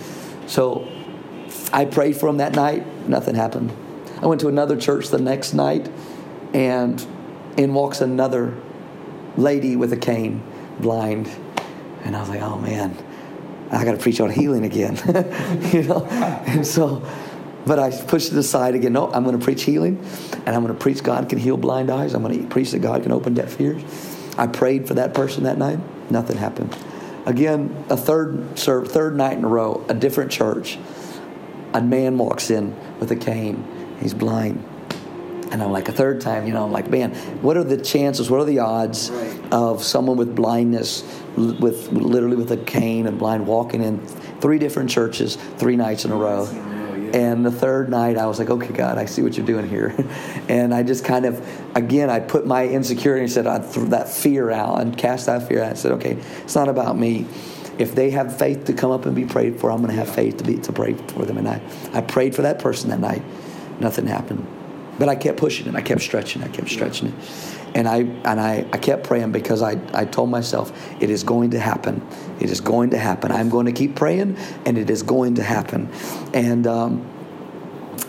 [0.48, 0.88] So
[1.74, 3.10] I prayed for them that night.
[3.10, 3.72] Nothing happened.
[4.22, 5.90] I went to another church the next night,
[6.54, 7.06] and
[7.58, 8.56] in walks another
[9.36, 10.42] lady with a cane,
[10.80, 11.30] blind,
[12.04, 12.98] and I was like, oh man.
[13.72, 14.96] I got to preach on healing again,
[15.74, 16.06] you know.
[16.06, 17.04] And so,
[17.66, 18.94] but I pushed it aside again.
[18.94, 20.04] No, I'm going to preach healing,
[20.46, 22.14] and I'm going to preach God can heal blind eyes.
[22.14, 23.84] I'm going to preach that God can open deaf ears.
[24.38, 25.80] I prayed for that person that night.
[26.10, 26.76] Nothing happened.
[27.26, 30.78] Again, a third serve, third night in a row, a different church.
[31.74, 33.66] A man walks in with a cane.
[34.00, 34.64] He's blind.
[35.52, 38.30] And I'm like, a third time, you know, I'm like, man, what are the chances,
[38.30, 39.54] what are the odds Right.
[39.54, 41.04] of someone with blindness,
[41.38, 44.06] with literally with a cane and blind, walking in
[44.42, 46.46] three different churches, three nights in a row?
[47.14, 49.96] And the third night, I was like, okay, God, I see what you're doing here.
[50.50, 51.42] and I just kind of,
[51.76, 55.48] again, I put my insecurity and said, I threw that fear out and cast that
[55.48, 55.72] fear out.
[55.72, 57.26] I said, okay, it's not about me.
[57.78, 60.14] If they have faith to come up and be prayed for, I'm going to have
[60.14, 61.38] faith to be to pray for them.
[61.38, 61.62] And I,
[61.94, 63.24] I prayed for that person that night.
[63.80, 64.46] Nothing happened.
[65.00, 65.76] But I kept pushing it.
[65.76, 66.44] I kept stretching.
[66.44, 67.14] I kept stretching it.
[67.76, 71.52] And I and I, I kept praying because I, I told myself it is going
[71.52, 72.06] to happen.
[72.40, 73.32] It is going to happen.
[73.32, 75.90] I'm going to keep praying, and it is going to happen.
[76.34, 77.08] And um,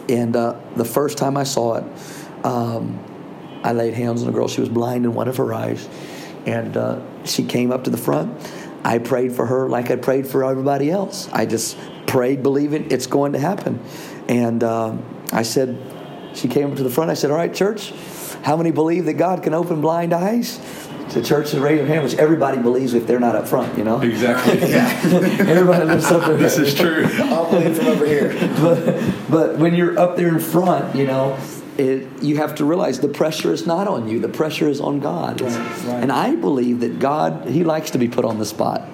[0.09, 1.85] and uh, the first time I saw it,
[2.45, 2.99] um,
[3.63, 4.49] I laid hands on the girl.
[4.49, 5.87] She was blind in one of her eyes,
[6.47, 8.41] and uh, she came up to the front.
[8.85, 11.29] I prayed for her like I prayed for everybody else.
[11.33, 13.83] I just prayed, believing it's going to happen.
[14.29, 15.77] And um, I said,
[16.35, 17.11] she came up to the front.
[17.11, 17.93] I said, "All right, church,
[18.43, 20.59] how many believe that God can open blind eyes?"
[21.15, 23.85] The church is raising their hand, which everybody believes if they're not up front, you
[23.85, 24.01] know.
[24.01, 24.59] Exactly.
[24.69, 25.01] Yeah.
[25.05, 27.07] everybody lifts up their This is true.
[27.19, 28.35] I'll believe from over here.
[28.61, 31.39] but, but when you're up there in front, you know,
[31.79, 34.21] it, you have to realize the pressure is not on you.
[34.21, 35.41] The pressure is on God.
[35.41, 35.53] Right,
[35.87, 36.03] right.
[36.03, 38.87] And I believe that God, He likes to be put on the spot.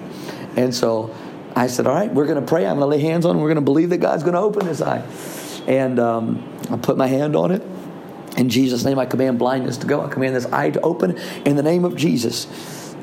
[0.55, 1.13] And so
[1.55, 2.65] I said, all right, we're going to pray.
[2.65, 3.41] I'm going to lay hands on him.
[3.41, 5.05] We're going to believe that God's going to open his eye.
[5.67, 7.61] And um, I put my hand on it.
[8.37, 10.01] In Jesus' name, I command blindness to go.
[10.01, 12.47] I command this eye to open in the name of Jesus.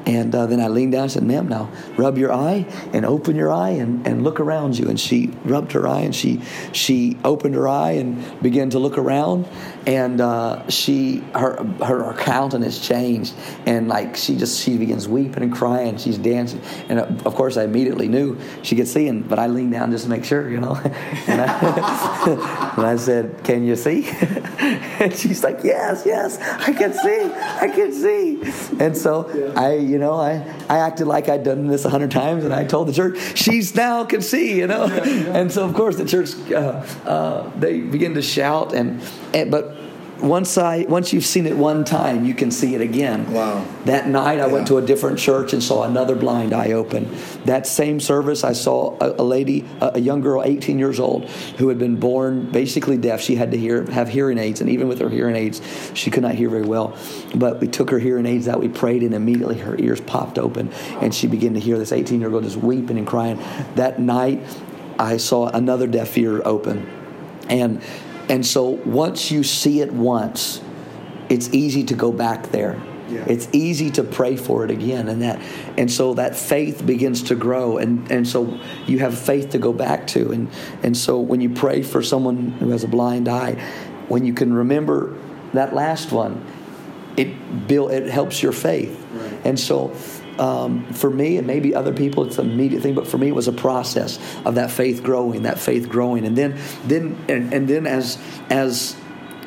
[0.04, 3.36] And uh, then I leaned down and said, Ma'am, now rub your eye and open
[3.36, 4.88] your eye and, and look around you.
[4.88, 6.40] And she rubbed her eye and she
[6.72, 9.46] she opened her eye and began to look around.
[9.86, 13.34] And uh, she her, her her countenance changed
[13.66, 15.96] and like she just she begins weeping and crying.
[15.98, 16.60] She's dancing.
[16.88, 19.08] And uh, of course, I immediately knew she could see.
[19.08, 20.74] And but I leaned down just to make sure, you know.
[21.26, 24.08] and, I, and I said, "Can you see?"
[25.00, 29.98] and she's like, "Yes, yes, I can see, I can see." And so I, you
[29.98, 32.92] know, I I acted like I'd done this a hundred times, and I told the
[32.92, 34.84] church, "She's now can see," you know.
[34.84, 39.02] And so of course the church uh, uh, they begin to shout, and,
[39.34, 39.71] and but.
[40.22, 43.32] Once I once you've seen it one time, you can see it again.
[43.32, 43.66] Wow.
[43.86, 47.12] That night, I went to a different church and saw another blind eye open.
[47.44, 51.28] That same service, I saw a, a lady, a, a young girl, 18 years old,
[51.58, 53.20] who had been born basically deaf.
[53.20, 55.60] She had to hear, have hearing aids, and even with her hearing aids,
[55.94, 56.96] she could not hear very well.
[57.34, 60.72] But we took her hearing aids out, we prayed, and immediately her ears popped open,
[61.00, 63.42] and she began to hear this 18 year old just weeping and crying.
[63.74, 64.40] That night,
[65.00, 66.88] I saw another deaf ear open,
[67.48, 67.82] and
[68.32, 70.62] and so once you see it once,
[71.28, 72.80] it's easy to go back there.
[73.10, 73.24] Yeah.
[73.28, 75.38] It's easy to pray for it again, and that,
[75.76, 79.72] and so that faith begins to grow, and and so you have faith to go
[79.74, 80.48] back to, and
[80.82, 83.52] and so when you pray for someone who has a blind eye,
[84.08, 85.14] when you can remember
[85.52, 86.42] that last one,
[87.18, 89.40] it build it helps your faith, Right.
[89.44, 89.92] and so.
[90.42, 93.34] Um, for me and maybe other people, it's an immediate thing, but for me, it
[93.34, 97.68] was a process of that faith growing, that faith growing, and then, then, and, and
[97.68, 98.18] then as
[98.50, 98.96] as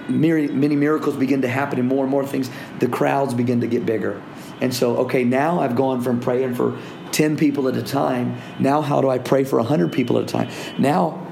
[0.07, 3.67] myri- many miracles begin to happen and more and more things, the crowds begin to
[3.67, 4.21] get bigger.
[4.61, 6.79] And so, okay, now I've gone from praying for
[7.11, 8.37] 10 people at a time.
[8.59, 10.49] Now, how do I pray for 100 people at a time?
[10.77, 11.24] Now,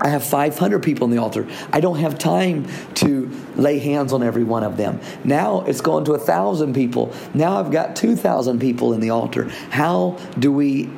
[0.00, 1.46] I have 500 people on the altar.
[1.72, 5.00] I don't have time to lay hands on every one of them.
[5.24, 7.12] Now it's going to 1,000 people.
[7.34, 9.48] Now I've got 2,000 people in the altar.
[9.70, 10.90] How do we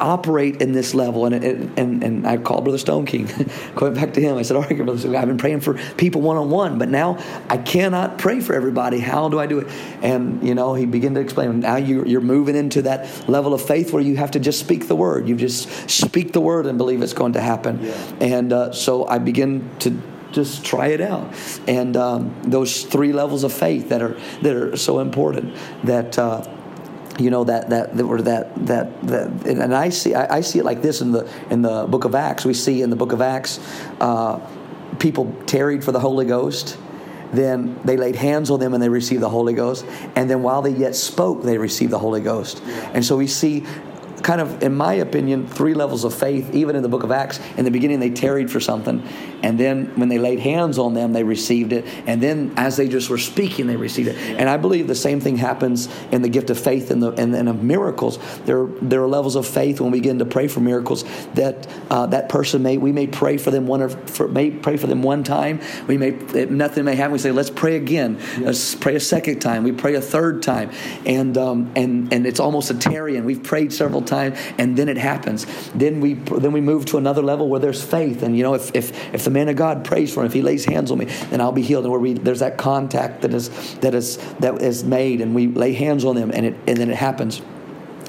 [0.00, 1.26] operate in this level.
[1.26, 4.36] And, and, and I called Brother Stoneking, going back to him.
[4.36, 6.88] I said, All right, Brother Stone, I've been praying for people one on one, but
[6.88, 7.18] now
[7.48, 8.98] I cannot pray for everybody.
[8.98, 9.68] How do I do it?
[10.02, 13.62] And, you know, he began to explain, now you, you're moving into that level of
[13.62, 15.28] faith where you have to just speak the word.
[15.28, 17.82] You just speak the word and believe it's going to happen.
[17.82, 18.12] Yeah.
[18.20, 20.00] And uh, so I begin to
[20.32, 21.34] just try it out.
[21.66, 26.18] And um, those three levels of faith that are that are so important that.
[26.18, 26.54] Uh,
[27.18, 30.64] you know that that or that that that and I see I, I, see it
[30.64, 32.44] like this in the in the book of Acts.
[32.44, 33.58] We see in the book of Acts,
[34.00, 34.38] uh,
[34.98, 36.78] people tarried for the Holy Ghost.
[37.32, 39.84] Then they laid hands on them and they received the Holy Ghost.
[40.16, 42.62] And then while they yet spoke, they received the Holy Ghost.
[42.94, 43.66] And so we see
[44.22, 47.40] kind of, in my opinion, three levels of faith, even in the book of Acts.
[47.56, 49.06] In the beginning, they tarried for something.
[49.42, 51.84] And then when they laid hands on them, they received it.
[52.06, 54.16] And then as they just were speaking, they received it.
[54.16, 57.34] And I believe the same thing happens in the gift of faith and, the, and,
[57.34, 58.18] and of miracles.
[58.44, 61.04] There, there are levels of faith when we begin to pray for miracles
[61.34, 64.76] that uh, that person may, we may pray for them one or for, may pray
[64.76, 65.60] for them one time.
[65.86, 67.12] We may, nothing may happen.
[67.12, 68.18] We say, let's pray again.
[68.38, 69.64] Let's pray a second time.
[69.64, 70.70] We pray a third time.
[71.06, 73.24] And, um, and, and it's almost a tarrying.
[73.24, 75.46] We've prayed several times and then it happens.
[75.74, 78.22] Then we, then we move to another level where there's faith.
[78.22, 80.42] And, you know, if, if, if the man of God prays for him, if he
[80.42, 81.84] lays hands on me, then I'll be healed.
[81.84, 85.46] And where we there's that contact that is that is that is made, and we
[85.46, 87.40] lay hands on them, and it and then it happens.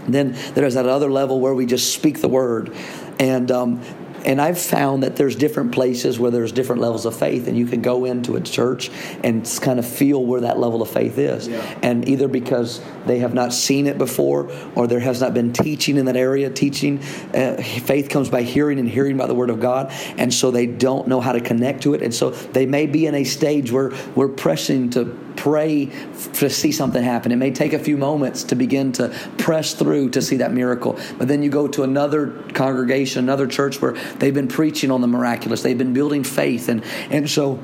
[0.08, 2.76] Then there's that other level where we just speak the word,
[3.20, 3.82] and um,
[4.26, 7.66] and I've found that there's different places where there's different levels of faith, and you
[7.66, 8.90] can go into a church
[9.24, 11.48] and kind of feel where that level of faith is.
[11.48, 11.80] Yeah.
[11.82, 15.98] And either because they have not seen it before, or there has not been teaching
[15.98, 16.50] in that area.
[16.50, 17.00] Teaching,
[17.34, 20.66] uh, faith comes by hearing, and hearing by the Word of God, and so they
[20.66, 23.72] don't know how to connect to it, and so they may be in a stage
[23.72, 25.86] where we're pressing to pray
[26.34, 27.32] to see something happen.
[27.32, 29.08] It may take a few moments to begin to
[29.38, 31.00] press through to see that miracle.
[31.18, 35.08] But then you go to another congregation, another church where they've been preaching on the
[35.08, 36.70] miraculous, they've been building faith.
[36.70, 37.60] And, and so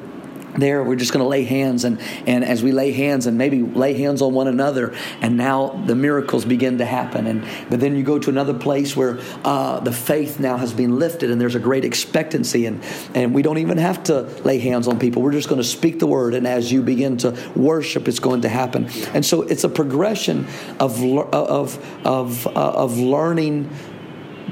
[0.57, 3.61] there we're just going to lay hands and, and as we lay hands and maybe
[3.61, 7.27] lay hands on one another and now the miracles begin to happen.
[7.27, 10.97] And but then you go to another place where uh, the faith now has been
[10.97, 12.65] lifted and there's a great expectancy.
[12.65, 12.83] And
[13.13, 15.21] and we don't even have to lay hands on people.
[15.21, 16.33] We're just going to speak the word.
[16.33, 18.89] And as you begin to worship it's going to happen.
[19.13, 20.47] And so it's a progression
[20.79, 23.69] of of of uh, of learning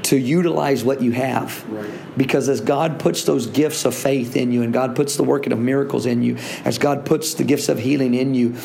[0.04, 1.68] to utilize what you have.
[1.70, 1.90] Right.
[2.16, 5.52] Because as God puts those gifts of faith in you, and God puts the working
[5.52, 8.56] of miracles in you, as God puts the gifts of healing in you,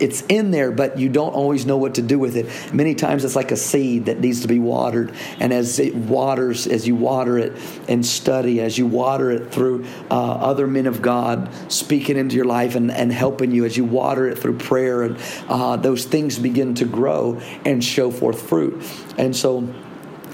[0.00, 2.74] it's in there, but you don't always know what to do with it.
[2.74, 5.14] Many times it's like a seed that needs to be watered.
[5.38, 7.52] And as it waters, as you water it
[7.88, 12.44] and study, as you water it through uh, other men of God speaking into your
[12.44, 15.16] life and, and helping you, as you water it through prayer, and
[15.48, 18.82] uh, those things begin to grow and show forth fruit.
[19.16, 19.72] And so,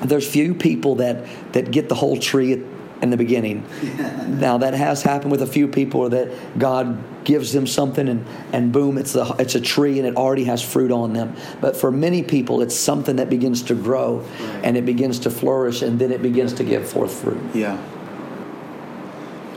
[0.02, 2.64] there's few people that that get the whole tree
[3.02, 3.66] in the beginning.
[3.82, 4.26] Yeah.
[4.40, 8.72] Now that has happened with a few people that God gives them something and, and
[8.72, 11.36] boom, it's a, it's a tree and it already has fruit on them.
[11.60, 14.64] But for many people, it's something that begins to grow right.
[14.64, 17.42] and it begins to flourish and then it begins to give forth fruit.
[17.54, 17.76] Yeah.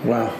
[0.04, 0.36] Wow.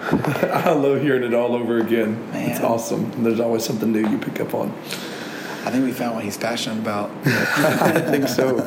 [0.10, 2.30] I love hearing it all over again.
[2.32, 2.50] Man.
[2.50, 3.24] It's awesome.
[3.24, 4.74] There's always something new you pick up on.
[5.64, 7.10] I think we found what he's passionate about.
[7.26, 8.58] I think so.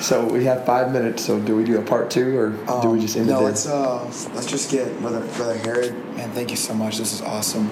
[0.00, 1.24] So we have five minutes.
[1.24, 3.40] So do we do a part two, or um, do we just end no, it?
[3.40, 5.92] No, let's uh, let's just get brother brother Herod.
[6.16, 6.98] Man, thank you so much.
[6.98, 7.68] This is awesome.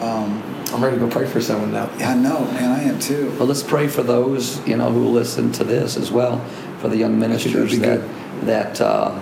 [0.00, 0.42] Um,
[0.72, 1.90] I'm ready to go pray for someone now.
[1.98, 2.70] Yeah, I know, man.
[2.70, 3.30] I am too.
[3.38, 6.44] Well, let's pray for those you know who listen to this as well,
[6.78, 8.00] for the young ministers that
[8.42, 9.18] that uh,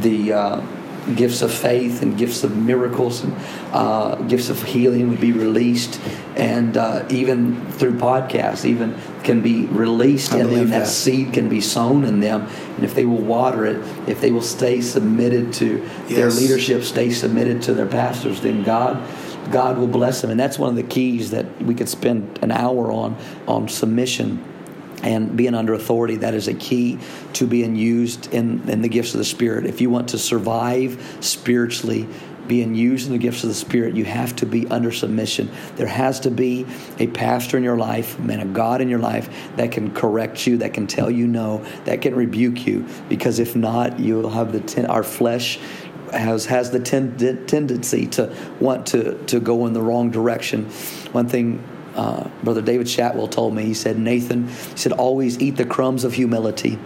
[0.00, 0.66] the uh,
[1.16, 3.34] gifts of faith and gifts of miracles and
[3.72, 6.00] uh, gifts of healing would be released,
[6.36, 10.70] and uh, even through podcasts, even can be released I in them.
[10.70, 10.80] That.
[10.80, 10.86] that.
[10.88, 12.42] seed can be sown in them,
[12.76, 13.76] and if they will water it,
[14.08, 15.78] if they will stay submitted to
[16.08, 16.08] yes.
[16.08, 19.02] their leadership, stay submitted to their pastors, then God.
[19.52, 22.50] God will bless them, and that's one of the keys that we could spend an
[22.50, 23.14] hour on
[23.46, 24.42] on submission
[25.04, 26.98] and being under authority that is a key
[27.34, 29.66] to being used in, in the gifts of the spirit.
[29.66, 32.08] If you want to survive spiritually
[32.48, 35.50] being used in the gifts of the spirit you have to be under submission.
[35.76, 36.66] There has to be
[36.98, 40.58] a pastor in your life man of god in your life that can correct you
[40.58, 42.86] that can tell you no that can rebuke you.
[43.08, 45.58] Because if not you'll have the ten, our flesh
[46.12, 50.66] has has the ten, tendency to want to to go in the wrong direction.
[51.12, 51.62] One thing
[51.94, 53.64] uh, Brother David Shatwell told me.
[53.64, 56.78] He said, Nathan, he said, always eat the crumbs of humility.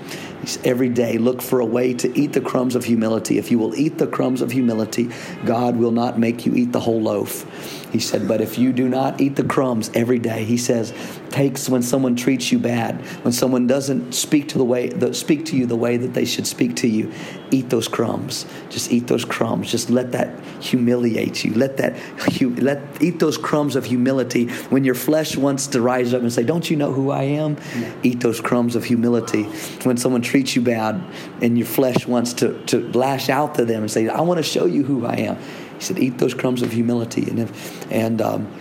[0.45, 3.39] Said, Every day, look for a way to eat the crumbs of humility.
[3.39, 5.11] If you will eat the crumbs of humility,
[5.45, 7.78] God will not make you eat the whole loaf.
[7.93, 10.93] He said, But if you do not eat the crumbs every day, he says,
[11.31, 15.45] takes when someone treats you bad, when someone doesn't speak to the way the, speak
[15.47, 17.13] to you the way that they should speak to you,
[17.51, 18.47] eat those crumbs.
[18.71, 19.71] Just eat those crumbs.
[19.71, 21.55] Just let that humiliate you.
[21.55, 21.97] Let that
[22.41, 24.49] you let eat those crumbs of humility.
[24.71, 27.57] When your flesh wants to rise up and say, "Don't you know who I am?"
[27.79, 27.93] Yeah.
[28.03, 29.45] Eat those crumbs of humility.
[29.85, 31.01] When someone treats you bad
[31.41, 34.43] and your flesh wants to to lash out to them and say, "I want to
[34.43, 35.37] show you who I am."
[35.79, 38.53] He said, "Eat those crumbs of humility." And if and um,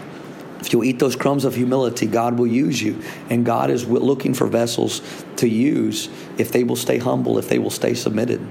[0.60, 3.02] if you'll eat those crumbs of humility, God will use you.
[3.30, 5.02] And God is looking for vessels
[5.38, 8.46] to use if they will stay humble, if they will stay submitted.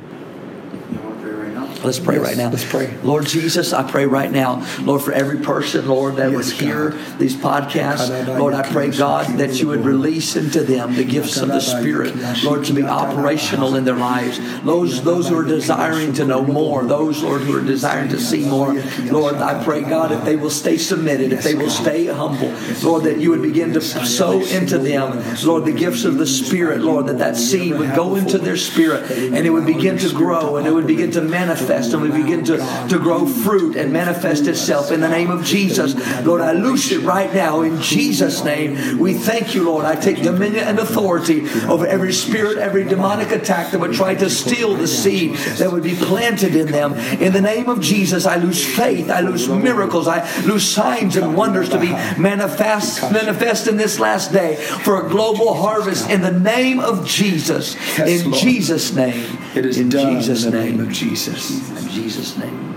[1.86, 2.50] Let's pray yes, right now.
[2.50, 2.92] Let's pray.
[3.04, 6.90] Lord Jesus, I pray right now, Lord, for every person, Lord, that yes, would hear
[6.90, 7.18] God.
[7.20, 8.26] these podcasts.
[8.26, 12.16] Lord, I pray, God, that you would release into them the gifts of the Spirit,
[12.42, 14.40] Lord, to be operational in their lives.
[14.64, 18.44] Those, those who are desiring to know more, those, Lord, who are desiring to see
[18.44, 18.74] more,
[19.04, 23.04] Lord, I pray, God, if they will stay submitted, if they will stay humble, Lord,
[23.04, 27.06] that you would begin to sow into them, Lord, the gifts of the Spirit, Lord,
[27.06, 30.66] that that seed would go into their spirit and it would begin to grow and
[30.66, 32.56] it would begin to manifest manifest and we begin to,
[32.88, 35.94] to grow fruit and manifest itself in the name of Jesus.
[36.24, 38.98] Lord, I loose it right now in Jesus' name.
[38.98, 39.84] We thank you, Lord.
[39.84, 44.30] I take dominion and authority over every spirit, every demonic attack that would try to
[44.30, 46.94] steal the seed that would be planted in them.
[46.94, 51.36] In the name of Jesus, I lose faith, I lose miracles, I lose signs and
[51.36, 56.32] wonders to be manifest, manifest in this last day for a global harvest in the
[56.32, 57.76] name of Jesus.
[57.98, 59.38] In Jesus' name.
[59.54, 61.55] It is in Jesus' name of Jesus.
[61.56, 62.74] In Jesus' name.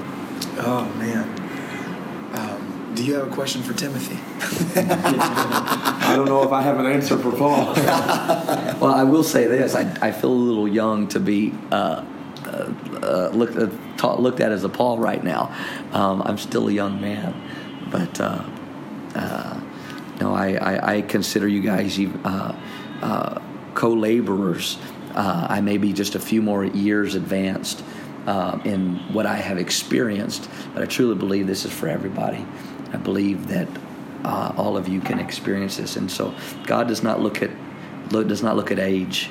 [0.58, 1.28] Oh, man.
[2.34, 4.18] Um, do you have a question for Timothy?
[4.80, 7.74] I don't know if I have an answer for Paul.
[7.76, 11.54] well, I will say this I, I feel a little young to be.
[11.72, 12.06] Uh,
[12.46, 12.74] uh,
[13.04, 15.56] uh, looked, uh, ta- looked at as a Paul right now.
[15.92, 17.36] Um, I'm still a young man,
[17.92, 18.44] but uh,
[19.14, 19.62] uh,
[20.20, 22.00] no, I, I, I, consider you guys
[23.76, 24.78] co-laborers.
[25.16, 27.84] I may be just a few more years advanced
[28.26, 32.46] uh, in what I have experienced, but I truly believe this is for everybody.
[32.92, 33.68] I believe that
[34.24, 36.34] uh, all of you can experience this, and so
[36.66, 37.52] God does not look at
[38.12, 39.30] look, does not look at age.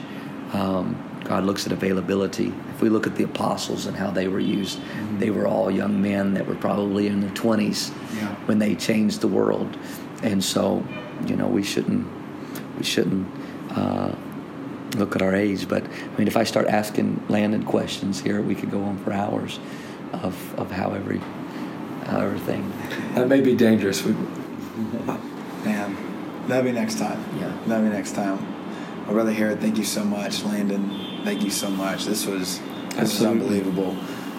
[0.53, 2.55] Um, God looks at availability.
[2.70, 5.18] If we look at the apostles and how they were used, mm-hmm.
[5.18, 8.34] they were all young men that were probably in their twenties yeah.
[8.47, 9.76] when they changed the world,
[10.22, 10.84] and so
[11.26, 12.07] you know we shouldn't
[12.76, 13.26] we shouldn't.
[13.70, 14.14] Uh,
[14.97, 15.68] look at our age.
[15.68, 19.12] But I mean, if I start asking Landon questions here, we could go on for
[19.12, 19.59] hours
[20.12, 21.20] of, of how every
[22.07, 22.72] how everything.
[23.14, 24.03] That may be dangerous.
[24.03, 24.12] We,
[25.64, 25.97] Man,
[26.47, 27.22] that'll be next time.
[27.39, 28.39] Yeah, that'll be next time.
[29.07, 30.45] My brother Herod, thank you so much.
[30.45, 32.05] Landon, thank you so much.
[32.05, 32.61] This was
[32.91, 33.97] this was unbelievable.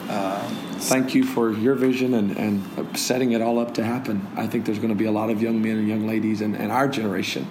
[0.10, 0.40] Uh,
[0.80, 4.26] thank you for your vision and, and setting it all up to happen.
[4.36, 6.56] I think there's going to be a lot of young men and young ladies in,
[6.56, 7.48] in our generation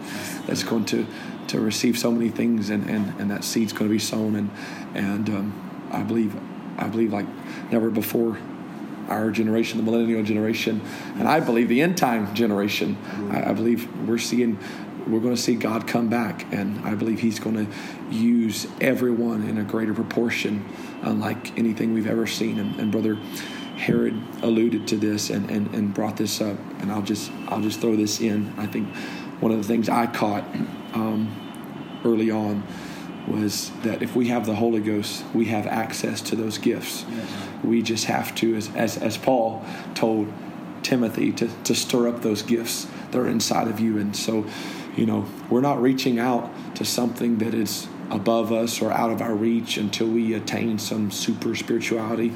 [0.46, 1.06] that's going to
[1.46, 4.34] to receive so many things, and, and, and that seed's going to be sown.
[4.34, 4.50] And
[4.94, 6.36] and um, I believe
[6.76, 7.26] I believe like
[7.70, 8.36] never before
[9.08, 10.82] our generation, the millennial generation,
[11.16, 12.98] and I believe the end time generation.
[13.30, 14.58] I, I believe we're seeing
[15.06, 19.48] we're going to see God come back, and I believe He's going to use everyone
[19.48, 20.66] in a greater proportion,
[21.02, 22.58] unlike anything we've ever seen.
[22.58, 23.16] And, and brother
[23.76, 27.80] Herod alluded to this and, and, and brought this up, and I'll just I'll just
[27.80, 28.52] throw this in.
[28.58, 28.88] I think
[29.40, 30.44] one of the things I caught
[30.94, 32.64] um, early on
[33.28, 37.04] was that if we have the Holy Ghost, we have access to those gifts.
[37.08, 37.30] Yes.
[37.62, 40.32] We just have to, as, as, as Paul told
[40.82, 43.98] Timothy, to, to stir up those gifts that are inside of you.
[43.98, 44.46] And so,
[44.96, 49.20] you know, we're not reaching out to something that is above us or out of
[49.20, 52.32] our reach until we attain some super spirituality.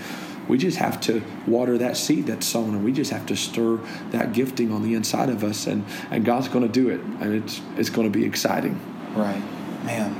[0.48, 3.76] We just have to water that seed that's sown, and we just have to stir
[4.10, 7.34] that gifting on the inside of us, and, and God's going to do it, and
[7.34, 8.80] it's it's going to be exciting.
[9.14, 9.42] Right,
[9.84, 10.14] man.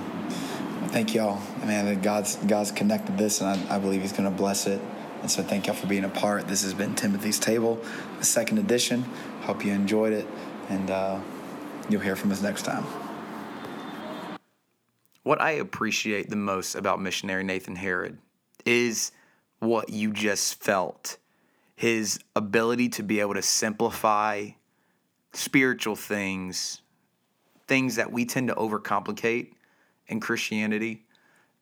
[0.88, 2.00] Thank y'all, man.
[2.02, 4.80] God's God's connected this, and I, I believe He's going to bless it.
[5.22, 6.46] And so, thank y'all for being a part.
[6.46, 7.80] This has been Timothy's Table,
[8.18, 9.02] the second edition.
[9.42, 10.26] Hope you enjoyed it,
[10.68, 11.20] and uh,
[11.88, 12.84] you'll hear from us next time.
[15.22, 18.18] What I appreciate the most about missionary Nathan Herod
[18.64, 19.12] is
[19.60, 21.18] what you just felt.
[21.76, 24.50] His ability to be able to simplify
[25.32, 26.82] spiritual things,
[27.66, 29.52] things that we tend to overcomplicate
[30.08, 31.04] in Christianity,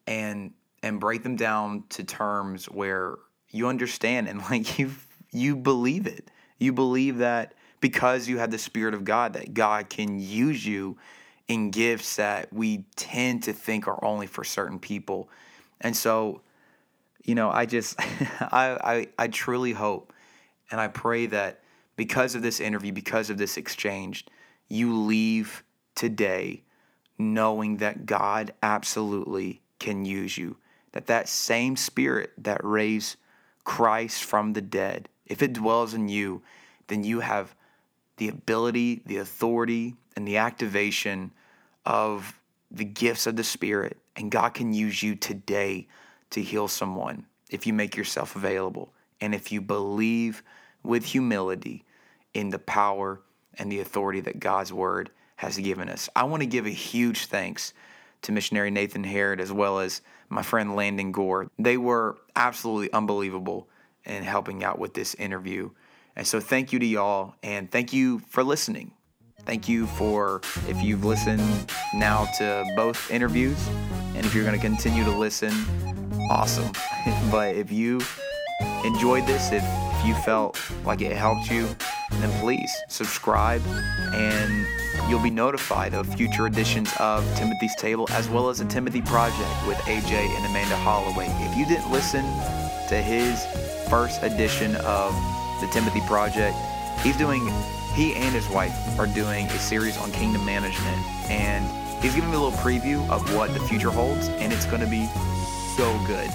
[0.07, 0.53] and
[0.83, 3.17] and break them down to terms where
[3.51, 4.93] you understand and like you
[5.33, 6.31] you believe it.
[6.59, 10.97] You believe that because you have the spirit of God that God can use you
[11.51, 15.29] in gifts that we tend to think are only for certain people.
[15.81, 16.43] And so
[17.25, 17.97] you know, I just,
[18.41, 20.13] I, I, I truly hope
[20.71, 21.61] and I pray that
[21.97, 24.27] because of this interview, because of this exchange,
[24.69, 26.63] you leave today
[27.19, 30.57] knowing that God absolutely can use you.
[30.93, 33.17] That that same spirit that raised
[33.65, 36.43] Christ from the dead, if it dwells in you,
[36.89, 37.55] then you have
[38.17, 41.31] the ability, the authority, and the activation
[41.85, 42.39] of
[42.71, 43.97] the gifts of the Spirit.
[44.17, 45.89] And God can use you today
[46.31, 50.43] to heal someone if you make yourself available and if you believe
[50.83, 51.85] with humility
[52.35, 53.21] in the power
[53.59, 56.09] and the authority that God's word has given us.
[56.15, 57.73] I want to give a huge thanks
[58.23, 61.51] to missionary Nathan Harrod as well as my friend Landon Gore.
[61.59, 63.69] They were absolutely unbelievable
[64.05, 65.71] in helping out with this interview.
[66.17, 68.93] And so thank you to y'all and thank you for listening.
[69.45, 73.59] Thank you for if you've listened now to both interviews
[74.15, 75.53] and if you're going to continue to listen,
[76.31, 76.71] awesome.
[77.31, 78.01] but if you
[78.85, 81.69] enjoyed this, if, if you felt like it helped you,
[82.13, 83.63] then please subscribe
[84.15, 84.67] and
[85.09, 89.67] you'll be notified of future editions of Timothy's Table as well as the Timothy Project
[89.67, 91.27] with AJ and Amanda Holloway.
[91.41, 92.25] If you didn't listen
[92.89, 93.45] to his
[93.89, 95.13] first edition of
[95.61, 96.57] the Timothy Project,
[97.03, 97.41] he's doing,
[97.95, 100.99] he and his wife are doing a series on kingdom management.
[101.31, 101.65] And
[102.03, 104.89] he's giving me a little preview of what the future holds, and it's going to
[104.89, 105.07] be
[105.77, 106.29] so good.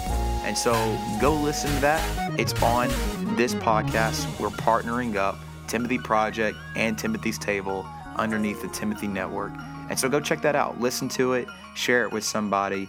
[0.44, 0.74] And so
[1.20, 2.40] go listen to that.
[2.40, 2.90] It's on
[3.36, 4.40] this podcast.
[4.40, 5.38] We're partnering up
[5.68, 7.86] Timothy Project and Timothy's Table
[8.16, 9.52] underneath the Timothy Network.
[9.90, 10.80] And so go check that out.
[10.80, 12.88] Listen to it, share it with somebody.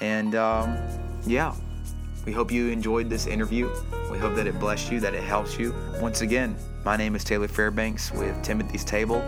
[0.00, 0.76] And um,
[1.26, 1.54] yeah,
[2.24, 3.68] we hope you enjoyed this interview.
[4.10, 5.74] We hope that it blessed you, that it helps you.
[6.00, 9.20] Once again, my name is Taylor Fairbanks with Timothy's Table.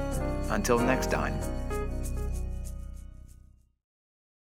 [0.51, 1.35] Until next time.